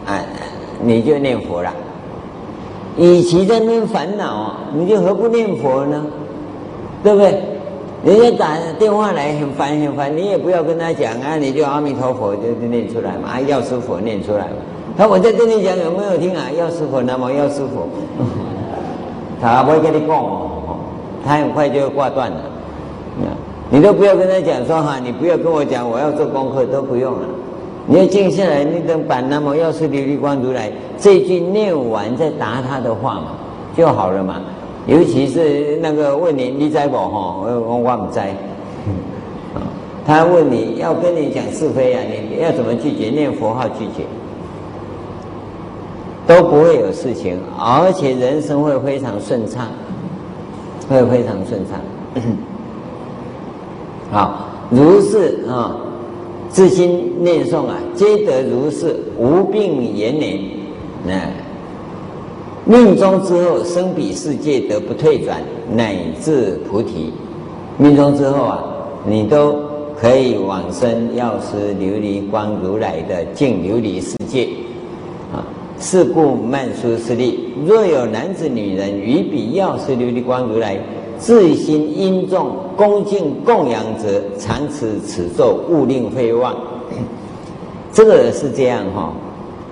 [0.05, 0.25] 哎，
[0.81, 1.71] 你就念佛了。
[2.97, 6.05] 与其在那边烦恼，你就何不念佛呢？
[7.03, 7.41] 对不对？
[8.03, 14.55] 人家打电话来很烦很烦，你也不要跟他讲啊，你就阿弥陀佛就念出来嘛，啊药师佛念出来嘛。
[14.99, 16.51] 那我在跟你讲有没有听啊？
[16.51, 17.87] 药师佛，南无药师佛。
[19.39, 20.75] 他不会跟你讲哦，
[21.25, 22.37] 他很快就会挂断了。
[23.71, 27.21] 你都不要跟他讲说哈，你不要跟我讲，我要做功课都不用了。
[27.87, 33.27] 你要静下来，你等把南无药师琉璃光如来这句念完，再答他的话嘛，
[33.77, 34.41] 就好了嘛。
[34.85, 37.37] 尤其是那个问你，你在不哈？
[37.41, 38.35] 我我我不在。
[40.05, 43.09] 他问你要跟你讲是非啊，你要怎么拒绝？
[43.09, 44.03] 念佛号拒绝，
[46.29, 49.65] 都不会有事情，而且人生会非常顺畅，
[50.87, 51.81] 会非常顺畅。
[54.13, 55.75] 好，如是啊，
[56.47, 60.39] 自心念诵啊，皆得如是，无病延年。
[61.03, 61.19] 那。
[62.63, 65.41] 命中之后，生彼世界得不退转，
[65.75, 67.11] 乃至菩提。
[67.79, 68.63] 命中之后啊，
[69.03, 69.55] 你都
[69.99, 74.47] 可以往生药师琉璃光如来的净琉璃世界。
[75.79, 80.77] 是故曼殊室利，若有男子女人于彼药师琉璃光如来
[81.17, 86.55] 自心殷重恭敬供养者，常持此咒，勿令废忘。
[87.93, 89.13] 这个是这样哈，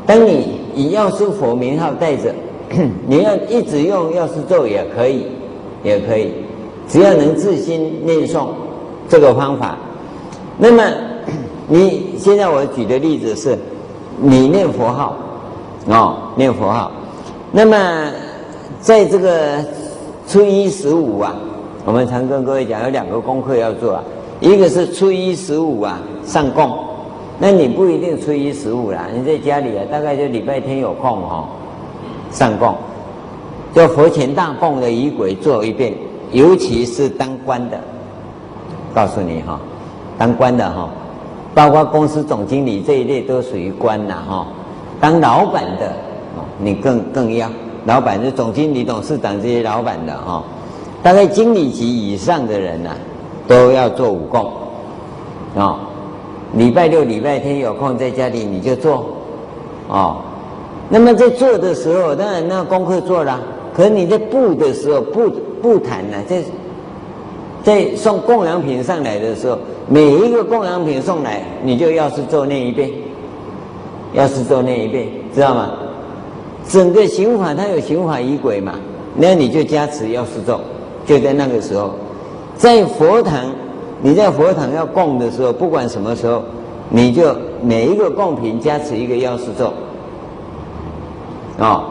[0.06, 2.34] 当你以药师佛名号带着。
[3.08, 5.26] 你要一直用药师咒也可以，
[5.86, 6.34] 也可以，
[6.86, 8.48] 只要能自心念诵
[9.08, 9.78] 这个方法。
[10.58, 10.84] 那么
[11.70, 13.58] 你现在我举的例子是，
[14.22, 15.18] 你念佛号，
[15.88, 16.92] 哦，念佛号。
[17.52, 18.12] 那么
[18.82, 19.64] 在这个
[20.28, 21.34] 初一十五啊，
[21.86, 24.04] 我们常跟各位讲有两个功课要做啊，
[24.42, 26.78] 一个是初一十五啊上供，
[27.40, 31.44] 那你不一定初一十五啦，你在家里啊，大概就礼拜天有空哈、哦。
[32.32, 32.76] 上供，
[33.74, 35.94] 就佛前大供的仪轨做一遍，
[36.34, 37.80] 尤其是当官的，
[38.94, 39.58] 告诉你哈，
[40.18, 40.90] 当官的哈，
[41.56, 44.48] 包括公司总经理这一类都属于官呐哈。
[45.00, 45.92] 当老板的，
[46.60, 47.50] 你更更要，
[47.86, 50.44] 老板就总经理、董事长这些老板的哈，
[51.04, 52.92] 大概经理级以上的人呐，
[53.48, 54.52] 都要做五供，
[55.56, 55.80] 啊，
[56.54, 59.06] 礼拜六、礼拜天有空在家里你就做，
[59.90, 60.18] 啊。
[60.90, 63.40] 那么在做的时候，当然那功课做了，
[63.76, 65.30] 可是你在布的时候，布
[65.62, 66.42] 布坛呢，在
[67.62, 69.58] 在送供养品上来的时候，
[69.90, 72.90] 每一个供养品送来，你就要是做念一遍，
[74.14, 75.72] 药师咒念一遍，知道吗？
[76.68, 78.74] 整个刑法它有刑法仪轨嘛，
[79.16, 80.60] 那你就加持药师咒，
[81.06, 81.92] 就在那个时候，
[82.58, 83.46] 在佛堂，
[84.02, 86.44] 你在佛堂要供的时候，不管什么时候，
[86.90, 89.68] 你就每一个供品加持一个药师咒。
[91.58, 91.84] 啊、哦，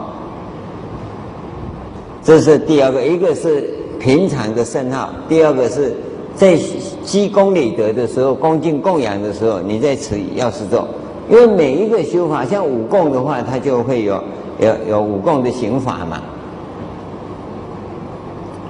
[2.23, 5.95] 这是第二个，一个是平常的圣号，第二个是
[6.35, 6.55] 在
[7.03, 10.87] 积功累德的时候，恭敬供养的时候，你在持药师咒。
[11.29, 14.21] 因为每一个修法，像五供的话，它就会有
[14.59, 16.21] 有有五供的行法嘛。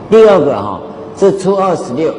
[0.10, 0.82] 第二个哈、哦，
[1.18, 2.14] 是初二十六，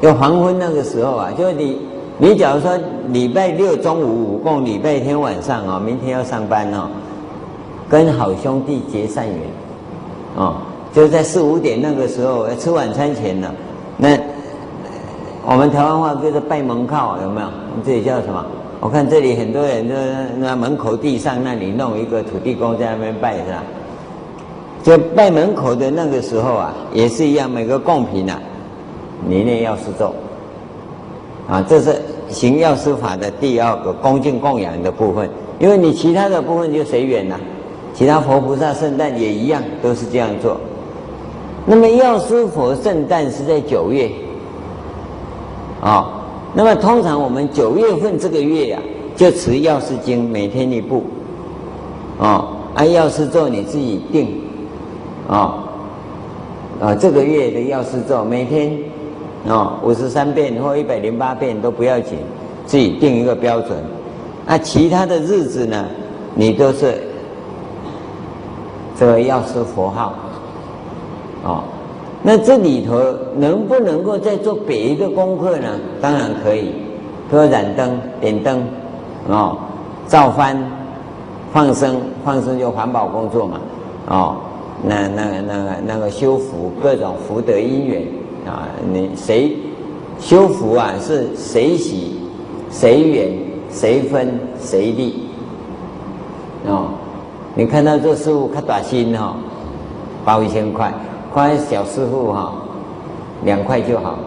[0.00, 1.80] 有黄昏那个时候啊，就是你
[2.18, 2.70] 你假如说
[3.08, 6.88] 礼拜六中午五供，礼拜天晚上啊、哦，明天要上班哦。
[7.88, 9.36] 跟好兄弟结善缘，
[10.34, 10.54] 哦，
[10.94, 13.52] 就在四五点那个时候吃晚餐前呢，
[13.98, 14.16] 那
[15.44, 17.46] 我们台湾话叫做拜门靠，有没有？
[17.76, 18.42] 你这里叫什么？
[18.82, 19.94] 我看这里很多人都
[20.38, 23.62] 那门口地上那里弄一个土地公在那边拜是吧？
[24.82, 28.40] 就拜门口的那个时候啊，也是一样，每个贡品啊，
[29.24, 30.12] 你念药师咒，
[31.48, 35.30] 啊，这是行药师法的第二个恭敬供养的部分，
[35.60, 37.38] 因为你其他的部分就随缘了。
[37.94, 40.56] 其他佛菩萨圣诞也一样，都是这样做。
[41.66, 44.10] 那么药师佛圣诞是在九月，
[45.80, 46.21] 啊、
[46.54, 48.84] 那么通常我们九月份这个月呀、啊，
[49.16, 51.04] 就持药师经，每天一部，
[52.18, 54.40] 哦，按药师咒你自己定，
[55.28, 55.54] 哦，
[56.80, 58.78] 啊，这个月的药师咒每天，
[59.46, 62.18] 哦，五十三遍或一百零八遍都不要紧，
[62.66, 63.78] 自己定一个标准。
[64.46, 65.86] 那其他的日子呢，
[66.34, 67.02] 你都是。
[68.94, 70.12] 这个药师佛号，
[71.42, 71.64] 哦，
[72.22, 73.00] 那这里头
[73.36, 75.68] 能不能够再做别的功课呢？
[76.00, 76.66] 当然可以，
[77.28, 78.62] 比如燃灯、点灯，
[79.28, 79.58] 哦，
[80.06, 80.56] 造幡、
[81.52, 83.60] 放生，放生就环保工作嘛，
[84.08, 84.36] 哦，
[84.84, 88.02] 那那那个那个修福各种福德因缘
[88.46, 89.56] 啊，你谁
[90.20, 90.94] 修福啊？
[91.00, 92.20] 是谁喜
[92.70, 93.32] 谁缘
[93.70, 95.24] 谁分谁利
[96.68, 96.90] 哦？
[97.54, 99.34] 你看到这师傅他短心哦，
[100.24, 100.92] 包一千块，
[101.34, 102.52] 看小师傅哈，
[103.44, 104.18] 两块就好。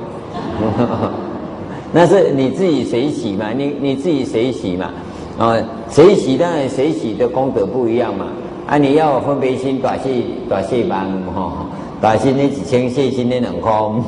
[1.93, 3.51] 那是你自己谁喜嘛？
[3.55, 4.89] 你你自己谁喜嘛？
[5.37, 5.55] 啊，
[5.89, 8.25] 谁喜当然谁喜的功德不一样嘛。
[8.67, 10.99] 啊，你要分别心短细短细帮
[11.33, 11.65] 哈，
[12.01, 14.03] 短心的几千，细心的两空，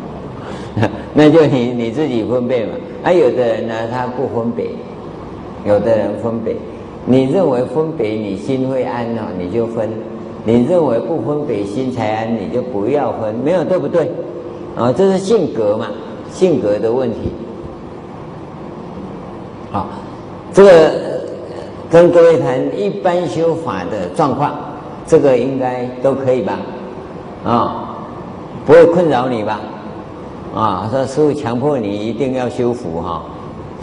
[1.14, 2.72] 那就你你自己分别嘛。
[3.04, 4.66] 啊，有的人呢，他不分别，
[5.64, 6.56] 有的人分别。
[7.06, 9.88] 你认为分别你心会安哦，你就分；
[10.46, 13.34] 你认为不分别心才安，你就不要分。
[13.44, 14.10] 没有对不对？
[14.76, 15.88] 啊，这是性格嘛，
[16.32, 17.18] 性格的问题。
[19.70, 19.88] 好，
[20.54, 21.16] 这个。
[21.88, 24.52] 跟各位谈一般修法的状况，
[25.06, 26.58] 这个应该都可以吧？
[27.44, 27.96] 啊、
[28.66, 29.60] 不会困扰你吧？
[30.52, 33.22] 啊、哦，说师父强迫你一定要修福哈，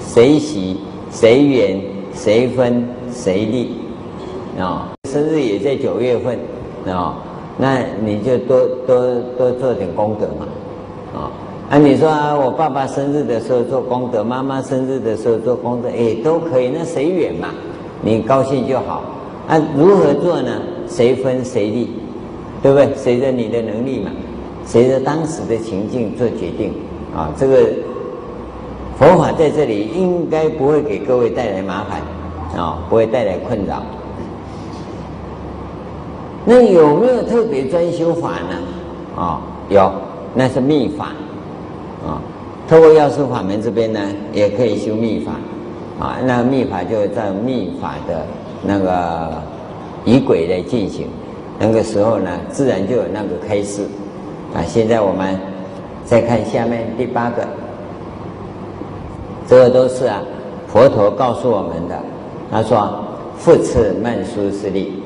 [0.05, 1.82] 谁喜谁缘
[2.14, 3.78] 谁分谁利
[4.59, 6.37] 啊、生日也在九月份
[6.85, 7.15] 啊、
[7.57, 10.45] 那你就多多多做点功德嘛，
[11.13, 11.31] 啊、哦，
[11.69, 17.49] 啊你说啊，我爸爸生日的时候做功德，妈妈生日的时候做功德，哎，都可以，那谁缘嘛？
[18.01, 19.01] 你高兴就好，
[19.47, 20.51] 啊，如何做呢？
[20.87, 21.89] 谁分谁利，
[22.61, 22.93] 对不对？
[22.95, 24.11] 随着你的能力嘛，
[24.65, 26.73] 随着当时的情境做决定
[27.15, 27.33] 啊。
[27.37, 27.69] 这个
[28.97, 32.01] 佛法在这里应该不会给各位带来麻烦
[32.61, 33.81] 啊，不会带来困扰。
[36.45, 38.57] 那有没有特别专修法呢？
[39.15, 39.91] 啊，有，
[40.33, 41.07] 那是密法
[42.05, 42.21] 啊。
[42.67, 43.99] 透过药师法门这边呢，
[44.31, 45.33] 也可以修密法。
[45.99, 48.25] 啊，那个密法就在密法的
[48.63, 49.29] 那个
[50.03, 51.07] 仪轨来进行，
[51.59, 53.83] 那个时候呢，自然就有那个开示。
[54.53, 55.39] 啊，现在我们
[56.03, 57.47] 再看下面第八个，
[59.47, 60.21] 这个都是啊，
[60.67, 61.95] 佛陀告诉我们的。
[62.51, 63.03] 他说
[63.37, 65.02] ：“复次曼殊室利，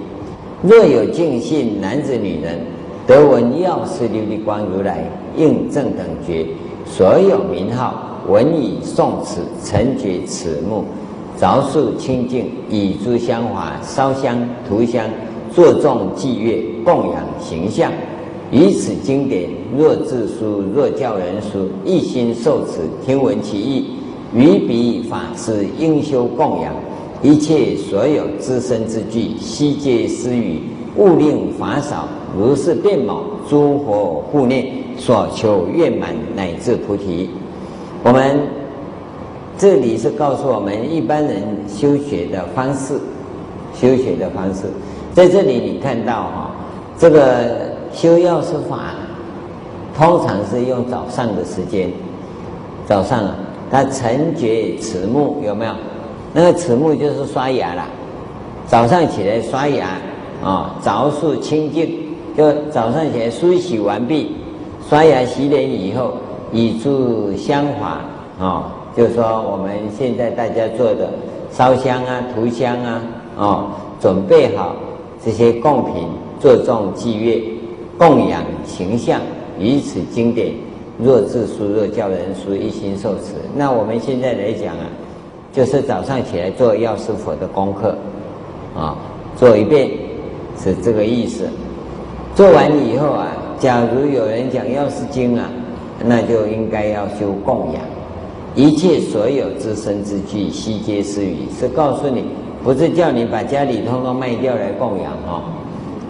[0.63, 2.59] 若有净信男子女人，
[3.05, 5.03] 得闻药师琉璃光如来
[5.35, 6.45] 应正等觉，
[6.85, 10.83] 所有名号。”闻已诵持，成觉此目，
[11.39, 14.37] 着数清净，以诸香华烧香
[14.67, 15.05] 涂香，
[15.49, 17.89] 作众祭乐，供养形象。
[18.51, 23.91] 于此经典，若自书，若教人书，一心受持，听闻其义，
[24.35, 26.73] 于彼法师应修供养。
[27.23, 30.61] 一切所有资身之具，悉皆施予，
[30.95, 32.07] 勿令法少。
[32.37, 33.15] 如是遍满，
[33.49, 37.29] 诸佛护念，所求愿满，乃至菩提。
[38.03, 38.39] 我们
[39.57, 42.99] 这里是告诉我们一般人修学的方式，
[43.73, 44.65] 修学的方式，
[45.15, 46.51] 在这里你看到哈，
[46.99, 48.93] 这个修药师法，
[49.97, 51.89] 通常是用早上的时间，
[52.85, 53.35] 早上啊，
[53.71, 55.71] 他承觉此目有没有？
[56.37, 57.83] 那个慈目就是刷牙了，
[58.67, 59.87] 早上起来刷牙
[60.43, 61.97] 啊，着数清净，
[62.37, 64.35] 就早上起来梳洗完毕，
[64.87, 66.13] 刷牙洗脸以后。
[66.53, 67.99] 以助香华
[68.39, 71.09] 啊，就是说我们现在大家做的
[71.51, 73.01] 烧香啊、涂香啊，
[73.35, 73.67] 哦，
[73.99, 74.73] 准备好
[75.25, 76.07] 这些供品，
[76.39, 77.41] 做众祭乐，
[77.97, 79.19] 供养形象，
[79.59, 80.53] 于此经典，
[80.97, 83.33] 若自书，若教人书，一心受持。
[83.53, 84.85] 那我们现在来讲啊，
[85.57, 87.97] 就是早上起来做药师佛的功课，
[88.77, 88.95] 啊，
[89.35, 89.89] 做一遍
[90.61, 91.49] 是这个意思。
[92.35, 95.49] 做完以后啊，假如有人讲药师经啊。
[96.05, 97.81] 那就应该要修供养，
[98.53, 102.23] 一切所有资身之具，悉皆施予，是告诉你，
[102.63, 105.41] 不是叫你把家里通通卖掉来供养哦，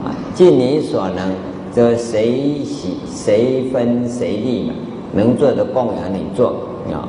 [0.03, 1.31] 啊，尽你所能，
[1.71, 4.73] 则谁喜谁分谁利嘛，
[5.13, 6.49] 能做的供养你做
[6.91, 7.07] 啊，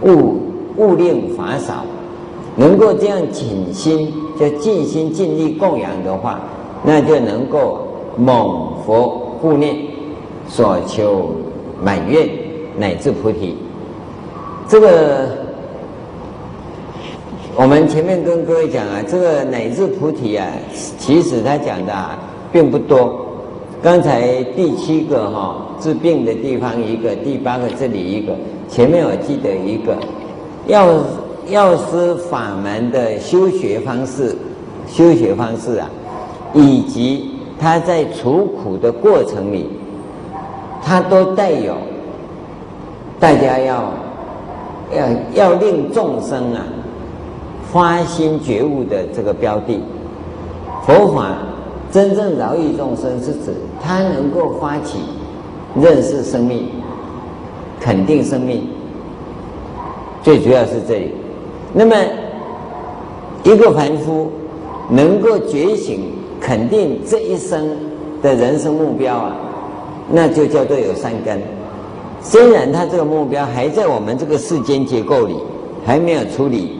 [0.00, 0.40] 物
[0.78, 1.84] 勿令法少，
[2.56, 4.10] 能够这样尽心
[4.40, 6.40] 就尽心尽力供养的话，
[6.82, 9.08] 那就能够蒙佛
[9.40, 9.76] 护念，
[10.48, 11.30] 所求。
[11.80, 12.28] 满愿
[12.76, 13.54] 乃至菩提，
[14.66, 15.28] 这个
[17.54, 20.44] 我们前面跟各位讲啊，这个乃至菩提啊，
[20.98, 22.18] 其实他讲的啊
[22.50, 23.24] 并不多。
[23.80, 28.34] 刚才第七个哈、哦、治病的地方一个，第八个这里一个，
[28.68, 29.96] 前面我记得一个，
[30.68, 30.86] 药
[31.48, 34.36] 药师法门的修学方式，
[34.86, 35.90] 修学方式啊，
[36.54, 39.68] 以及他在除苦的过程里。
[40.80, 41.76] 它都带有
[43.20, 43.92] 大家要
[44.94, 46.62] 要要令众生啊
[47.70, 49.78] 发心觉悟的这个标的。
[50.86, 51.36] 佛法
[51.90, 53.52] 真正饶益众生是指
[53.82, 55.00] 他能够发起
[55.74, 56.68] 认识生命、
[57.80, 58.66] 肯定生命，
[60.22, 61.12] 最主要是这里。
[61.72, 61.94] 那么
[63.44, 64.30] 一个凡夫
[64.90, 67.76] 能够觉醒、肯定这一生
[68.22, 69.36] 的人生目标啊，
[70.10, 71.40] 那就叫做有善根。
[72.20, 75.36] 虽然他这个目标还在我们这个世间结构里，
[75.86, 76.78] 还没有处理，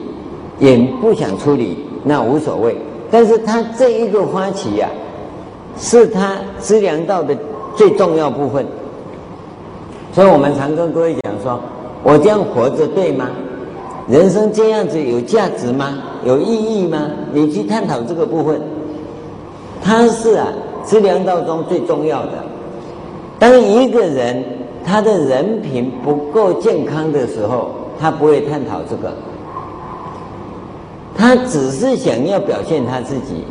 [0.59, 2.75] 也不想处理，那无所谓。
[3.09, 4.89] 但是他这一个发起呀、
[5.77, 7.35] 是他资粮道的
[7.75, 8.65] 最重要部分。
[10.11, 11.59] 所以我们常跟各位讲说，
[12.03, 13.29] 我这样活着对吗？
[14.07, 15.99] 人生这样子有价值吗？
[16.25, 17.11] 有意义吗？
[17.31, 18.59] 你去探讨这个部分，
[19.83, 20.47] 它是啊
[20.83, 22.31] 资粮道中最重要的。
[23.37, 24.43] 当一个人
[24.83, 29.13] 他的人品不够健康的时候，他不会探讨这个。
[31.15, 33.43] 他只是想要表现他自己，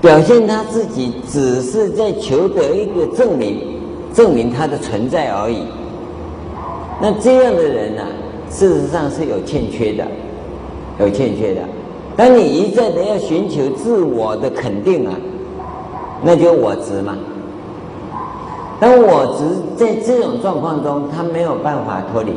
[0.00, 3.78] 表现他自己，只是在求得一个证明，
[4.14, 5.58] 证明他的存在而已。
[7.02, 8.02] 那这样的人呢、
[8.48, 10.06] 事实上是有欠缺的，
[11.00, 11.60] 有欠缺的。
[12.16, 15.12] 当你一再的要寻求自我的肯定啊，
[16.22, 17.18] 那就我执嘛。
[18.78, 19.44] 当我执
[19.76, 22.30] 在这种状况中，他没有办法脱离，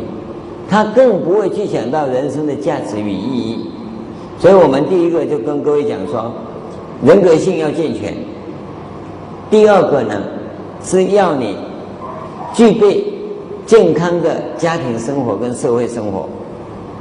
[0.67, 3.69] 他更不会去想到人生的价值与意义。
[4.39, 6.31] 所以我们第一个就跟各位讲说，
[7.03, 8.15] 人格性要健全。
[9.51, 10.19] 第二个呢，
[10.83, 11.55] 是要你
[12.51, 13.03] 具备
[13.65, 16.27] 健康的家庭生活跟社会生活。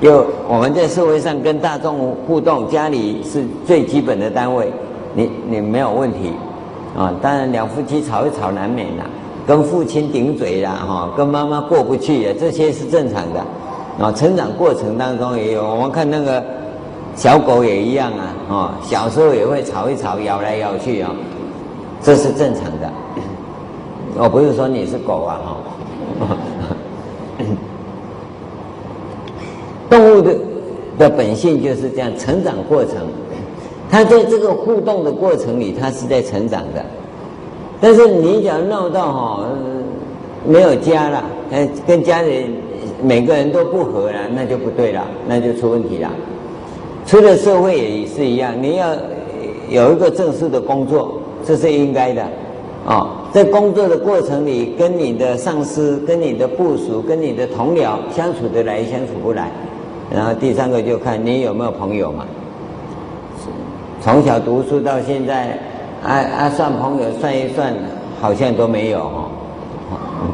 [0.00, 4.72] 就我们在社会上跟大众互动，家里是最基本的单位，
[5.14, 6.32] 你你没有问题
[6.96, 7.14] 啊。
[7.22, 9.04] 当然两夫妻吵一吵难免啦，
[9.46, 13.40] 跟父亲顶嘴啦，哈，跟妈妈过不去啊，这些是正常的。
[14.04, 16.42] 啊，成长过程当中也有，我们看那个。
[17.16, 21.12] 小狗也一样啊，啊，小时候也会吵一吵，咬来咬去啊，
[22.02, 22.90] 这是正常的。
[24.16, 25.38] 我不是说你是狗啊，
[29.90, 30.34] 哈物的
[30.98, 32.94] 的本性就是这样，成长过程，
[33.90, 36.84] 他在这个互动的过程里，他是在成长的。
[37.80, 39.48] 但是你只要闹到哈，
[40.46, 41.24] 没有家了，
[41.86, 42.46] 跟家里
[43.02, 46.10] 每个人都不和了，那就不对了，那就出问题了。
[47.06, 48.94] 出了社会也是一样，你要
[49.68, 52.22] 有一个正式的工作，这是应该的，
[52.86, 59.50] 哦，在工作的过程里，跟你的上司、跟你的部属、跟你的同僚相处得来，相处不来，
[60.14, 62.24] 然后第三个就看你有没有朋友嘛。
[64.00, 65.58] 从小读书到现在，
[66.04, 67.74] 啊啊算朋友算一算，
[68.20, 69.30] 好像都没有哦，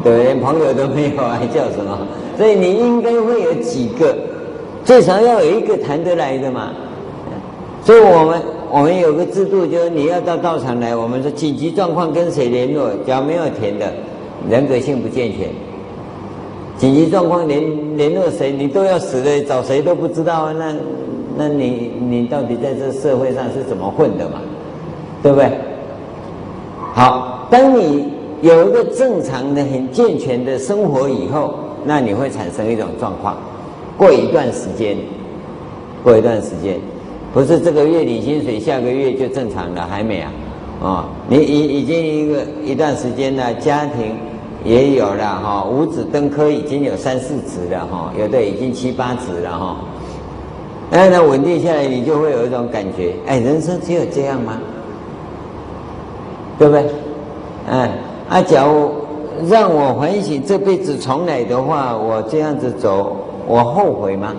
[0.03, 1.99] 对，连朋友都没有，还叫什么？
[2.37, 4.16] 所以你应该会有几个。
[4.85, 6.70] 最少要有一个谈得来的嘛，
[7.85, 13.93] 所以我们我们有个制度，就是你要到道场来，我们说紧急状况跟谁联络，只要没有填的，
[14.49, 15.49] 人格性不健全。
[16.81, 20.74] 紧急状况联联络谁，你都要死了，找谁都不知道啊，那
[21.37, 24.41] 那你你到底在这社会上是怎么混的嘛？
[25.22, 25.51] 对不对？
[26.95, 28.11] 好，当你
[28.41, 31.53] 有一个正常的、很健全的生活以后，
[31.85, 33.37] 那你会产生一种状况。
[33.99, 34.97] 过一段时间，
[36.03, 36.81] 过一段时间，
[37.35, 40.33] 不是这个月领薪水，下个月就正常了，还没啊？
[40.83, 44.16] 啊、你已已经一个一段时间了，家庭
[44.65, 49.77] 也有了哈，五指登科已经有三四指了哈，有的已经七八指了哈。
[50.91, 54.59] 那，那稳定下来，你就会有一种感觉，哎，人生只有这样吗？
[56.59, 56.85] 对不对？
[57.69, 57.91] 哎，
[58.29, 58.91] 啊，假如
[59.49, 63.17] 让我反省这辈子重来的话，我这样子走。
[63.47, 64.33] 我后悔吗？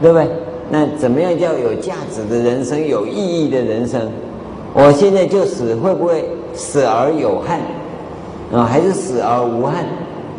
[0.00, 0.26] 对不对？
[0.70, 4.10] 那怎么样叫有价值的人生，有意义的人生？
[4.72, 6.24] 我现在就死，会不会
[6.54, 7.60] 死而有憾
[8.56, 8.64] 啊？
[8.64, 9.84] 还是死而无憾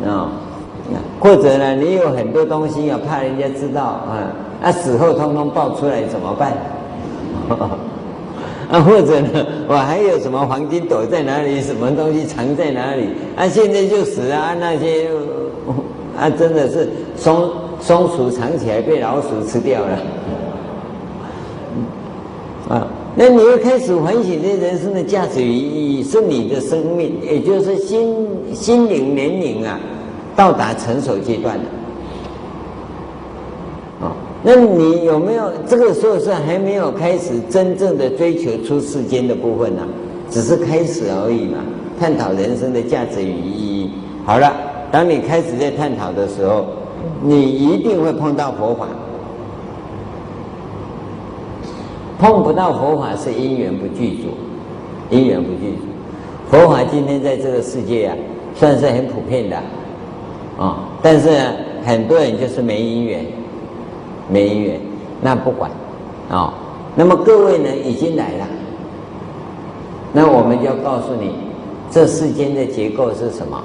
[0.06, 0.30] 啊？
[1.20, 1.74] 或者呢？
[1.76, 4.32] 你有很多东西要怕人家知道啊？
[4.62, 6.52] 啊，死后通通爆出来怎么办？
[8.70, 9.28] 啊，或者呢？
[9.68, 11.60] 我还有什么黄金躲在哪里？
[11.60, 13.08] 什么东西藏在哪里？
[13.36, 14.54] 啊，现在就死啊！
[14.58, 15.08] 那些
[16.18, 17.50] 啊，真的是松。
[17.80, 19.96] 松鼠藏起来被老鼠吃掉了，
[23.20, 28.14] 那你又开始反省这人生的价值与意义，是你的生命，也就是心
[28.54, 29.80] 心灵年龄啊，
[30.36, 31.64] 到达成熟阶段了，
[34.02, 34.14] 啊，
[34.44, 39.82] 那你有没有这个时候是还没有开始真正的追求出世间的部分呢？
[40.30, 41.58] 只是开始而已嘛，
[41.98, 43.90] 探讨人生的价值与意义。
[44.24, 44.54] 好了，
[44.92, 46.66] 当你开始在探讨的时候。
[47.22, 48.86] 你一定会碰到佛法，
[52.18, 54.28] 碰不到佛法是因缘不具足。
[55.10, 55.84] 因缘不具足。
[56.50, 58.16] 佛法今天在这个世界啊，
[58.54, 59.56] 算是很普遍的
[60.58, 61.52] 啊，但是呢，
[61.84, 63.24] 很多人就是没因缘，
[64.30, 64.80] 没因缘，
[65.22, 65.70] 那不管
[66.28, 66.52] 啊，
[66.94, 68.46] 那么各位呢，已经来了，
[70.12, 71.32] 那我们就要告诉你，
[71.90, 73.62] 这世间的结构是什么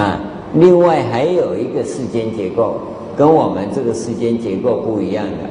[0.00, 0.20] 啊？
[0.54, 2.76] 另外还有一个世间结构，
[3.16, 5.48] 跟我们这个世间结构不一样的，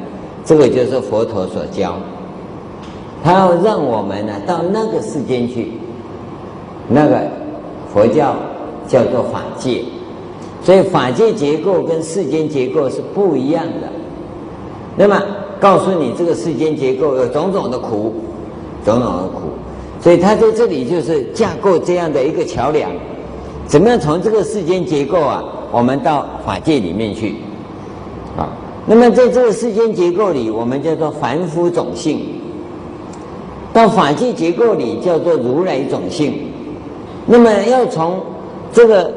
[0.47, 1.97] 这个就是佛陀所教，
[3.21, 5.73] 他要让我们呢到那个世间去，
[6.87, 7.21] 那个
[7.93, 8.33] 佛教
[8.87, 9.83] 叫做法界，
[10.63, 13.91] 所以法界结构跟世间结构是不一样的。
[14.95, 15.21] 那么
[15.59, 18.13] 告诉你，这个世间结构有种种的苦，
[18.85, 19.49] 种种的苦，
[19.99, 22.89] 所以他在这里就是架构这样的一个桥梁。
[23.65, 25.43] 怎么样从这个世间结构啊，
[25.73, 27.35] 我们到法界里面去
[28.37, 28.47] 啊？
[28.89, 32.19] 那么在这个世间结构里，我们叫做凡夫种性；
[33.73, 36.33] 到法界结构里，叫做如来种性。
[37.25, 38.17] 那么要从
[38.71, 39.11] 这个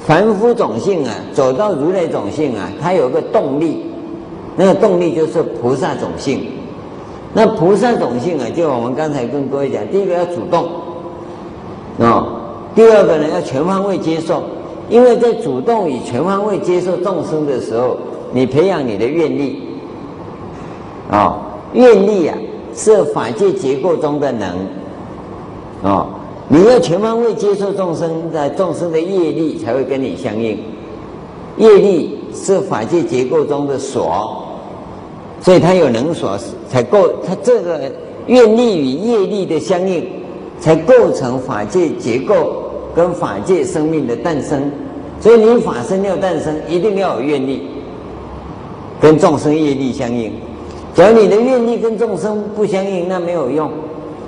[0.00, 3.86] 凡夫种性啊，走到如来种性啊，它有个动力，
[4.54, 6.46] 那个动力就是菩萨种性。
[7.32, 10.68] 那菩萨种性啊，就我们刚才跟各位讲，第一个要主动
[11.98, 12.34] 啊。
[12.74, 14.42] 第二个呢，要全方位接受，
[14.90, 17.96] 因为在主动与全方位接受众生的时候，
[18.36, 19.62] 你培养你的愿力，
[21.10, 21.40] 啊、
[21.72, 22.36] 愿力啊
[22.74, 24.58] 是法界结构中的能，
[25.82, 26.06] 啊、
[26.46, 30.58] 你要全方位接受众生的众生的业力才会跟你相应，
[31.56, 34.44] 业力是法界结构中的锁，
[35.40, 37.90] 所以它有能锁才够，它这个
[38.26, 40.06] 愿力与业力的相应，
[40.60, 42.62] 才构成法界结构。
[42.96, 44.72] 跟法界生命的诞生，
[45.20, 47.68] 所以你法身要诞生，一定要有愿力，
[49.00, 50.32] 跟众生业力相应。
[50.94, 53.70] 只要你的愿力跟众生不相应，那没有用，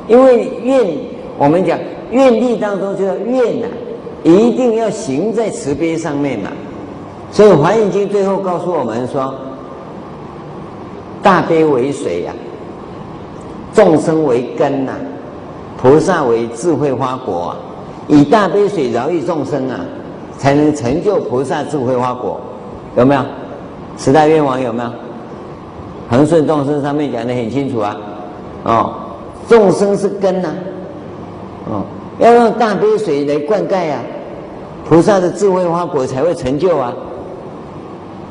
[0.07, 0.87] 因为愿，
[1.39, 1.79] 我们讲
[2.11, 3.67] 愿力当中就要愿呐、
[4.23, 6.51] 一定要行在慈悲上面嘛。
[7.33, 9.35] 所以《华严经》最后告诉我们说：
[11.23, 12.37] 大悲为水呀、啊，
[13.73, 14.93] 众生为根呐、
[15.77, 17.57] 菩萨为智慧花果啊。
[18.09, 19.81] 以大悲水饶益众生啊，
[20.39, 22.41] 才能成就菩萨智慧花果，
[22.97, 23.23] 有没有？
[23.99, 24.91] 十大愿王有没有？
[26.09, 27.97] 恒顺众生上面讲的很清楚啊，
[28.65, 28.95] 哦，
[29.47, 30.49] 众生是根呐、
[31.69, 31.83] 哦，
[32.19, 34.01] 要用大悲水来灌溉啊，
[34.89, 36.95] 菩萨的智慧花果才会成就啊。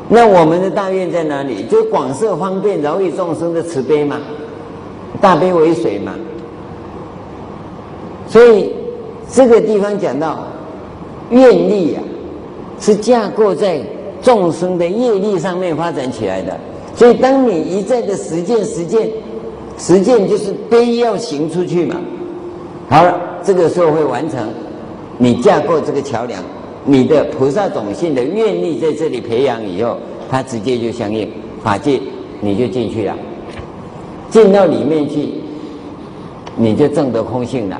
[0.10, 1.66] 那我们的大愿在哪里？
[1.66, 4.18] 就广设方便饶益众生的慈悲嘛，
[5.22, 6.14] 大悲为水嘛，
[8.28, 8.74] 所以。
[9.30, 10.46] 这个地方讲到
[11.32, 12.00] 愿力啊，
[12.80, 13.82] 是架构在
[14.22, 16.58] 众生的业力上面发展起来的。
[16.96, 19.08] 所以，当你一再的实践、实践、
[19.78, 21.96] 实践，就是悲要行出去嘛。
[22.90, 24.48] 好了，这个时候会完成
[25.18, 26.42] 你架构这个桥梁，
[26.86, 29.98] 你的菩萨种性的愿力在这里培养以后，
[30.30, 31.30] 它直接就相应
[31.64, 32.00] 法界，
[32.42, 33.16] 你就进去了，
[34.30, 35.34] 进到里面去，
[36.56, 37.80] 你就证得空性了。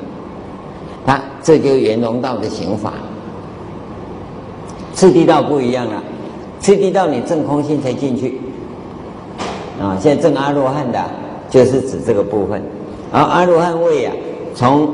[1.08, 2.94] 啊，这就圆融道的行法，
[4.94, 6.04] 次第道不一样了。
[6.60, 8.40] 刺激到你正空性才进去，
[9.80, 11.00] 啊，现在证阿罗汉的，
[11.50, 12.62] 就是指这个部分。
[13.12, 14.14] 而阿罗汉位啊，
[14.54, 14.94] 从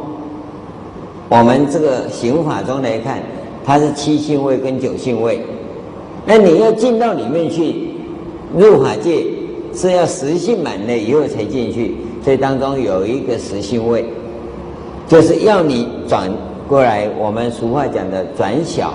[1.30, 3.20] 我们这个行法中来看，
[3.66, 5.42] 它是七性位跟九性位。
[6.26, 7.90] 那你要进到里面去，
[8.56, 9.26] 入法界
[9.74, 14.06] 是要十性满了以后才进去，所以当中有一个十性位。
[15.08, 16.32] 就是要你转
[16.68, 18.94] 过来，我们俗话讲的转小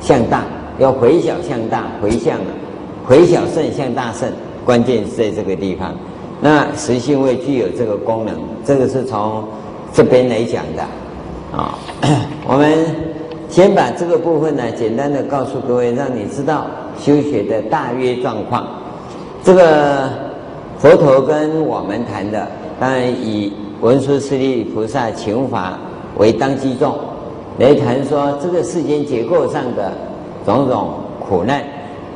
[0.00, 0.44] 向大，
[0.78, 2.38] 要回小向大，回向
[3.04, 4.28] 回小圣向大圣，
[4.64, 5.94] 关键是在这个地方。
[6.40, 9.44] 那十性位具有这个功能，这个是从
[9.92, 10.82] 这边来讲的
[11.56, 11.78] 啊。
[12.46, 12.84] 我们
[13.48, 16.66] 先把这个部分呢，简单的告诉各位，让你知道
[16.98, 18.66] 修学的大约状况。
[19.42, 20.10] 这个
[20.78, 22.46] 佛陀跟我们谈的，
[22.78, 23.52] 当然以。
[23.82, 25.78] 文殊师利菩萨情法
[26.16, 26.98] 为当机众，
[27.58, 29.92] 来谈说这个世间结构上的
[30.46, 31.62] 种种苦难，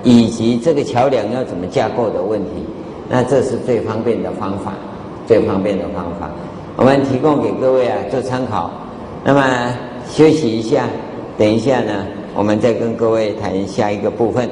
[0.04, 2.64] 以及这个桥梁要怎么架构的问题。
[3.08, 4.72] 那这是最方便的方法，
[5.26, 6.30] 最方便的方法，
[6.76, 8.70] 我们提供给各位啊做参考。
[9.24, 9.74] 那么
[10.08, 10.88] 休息一下，
[11.36, 14.48] 等一下呢，我们再跟各位谈下一个部分。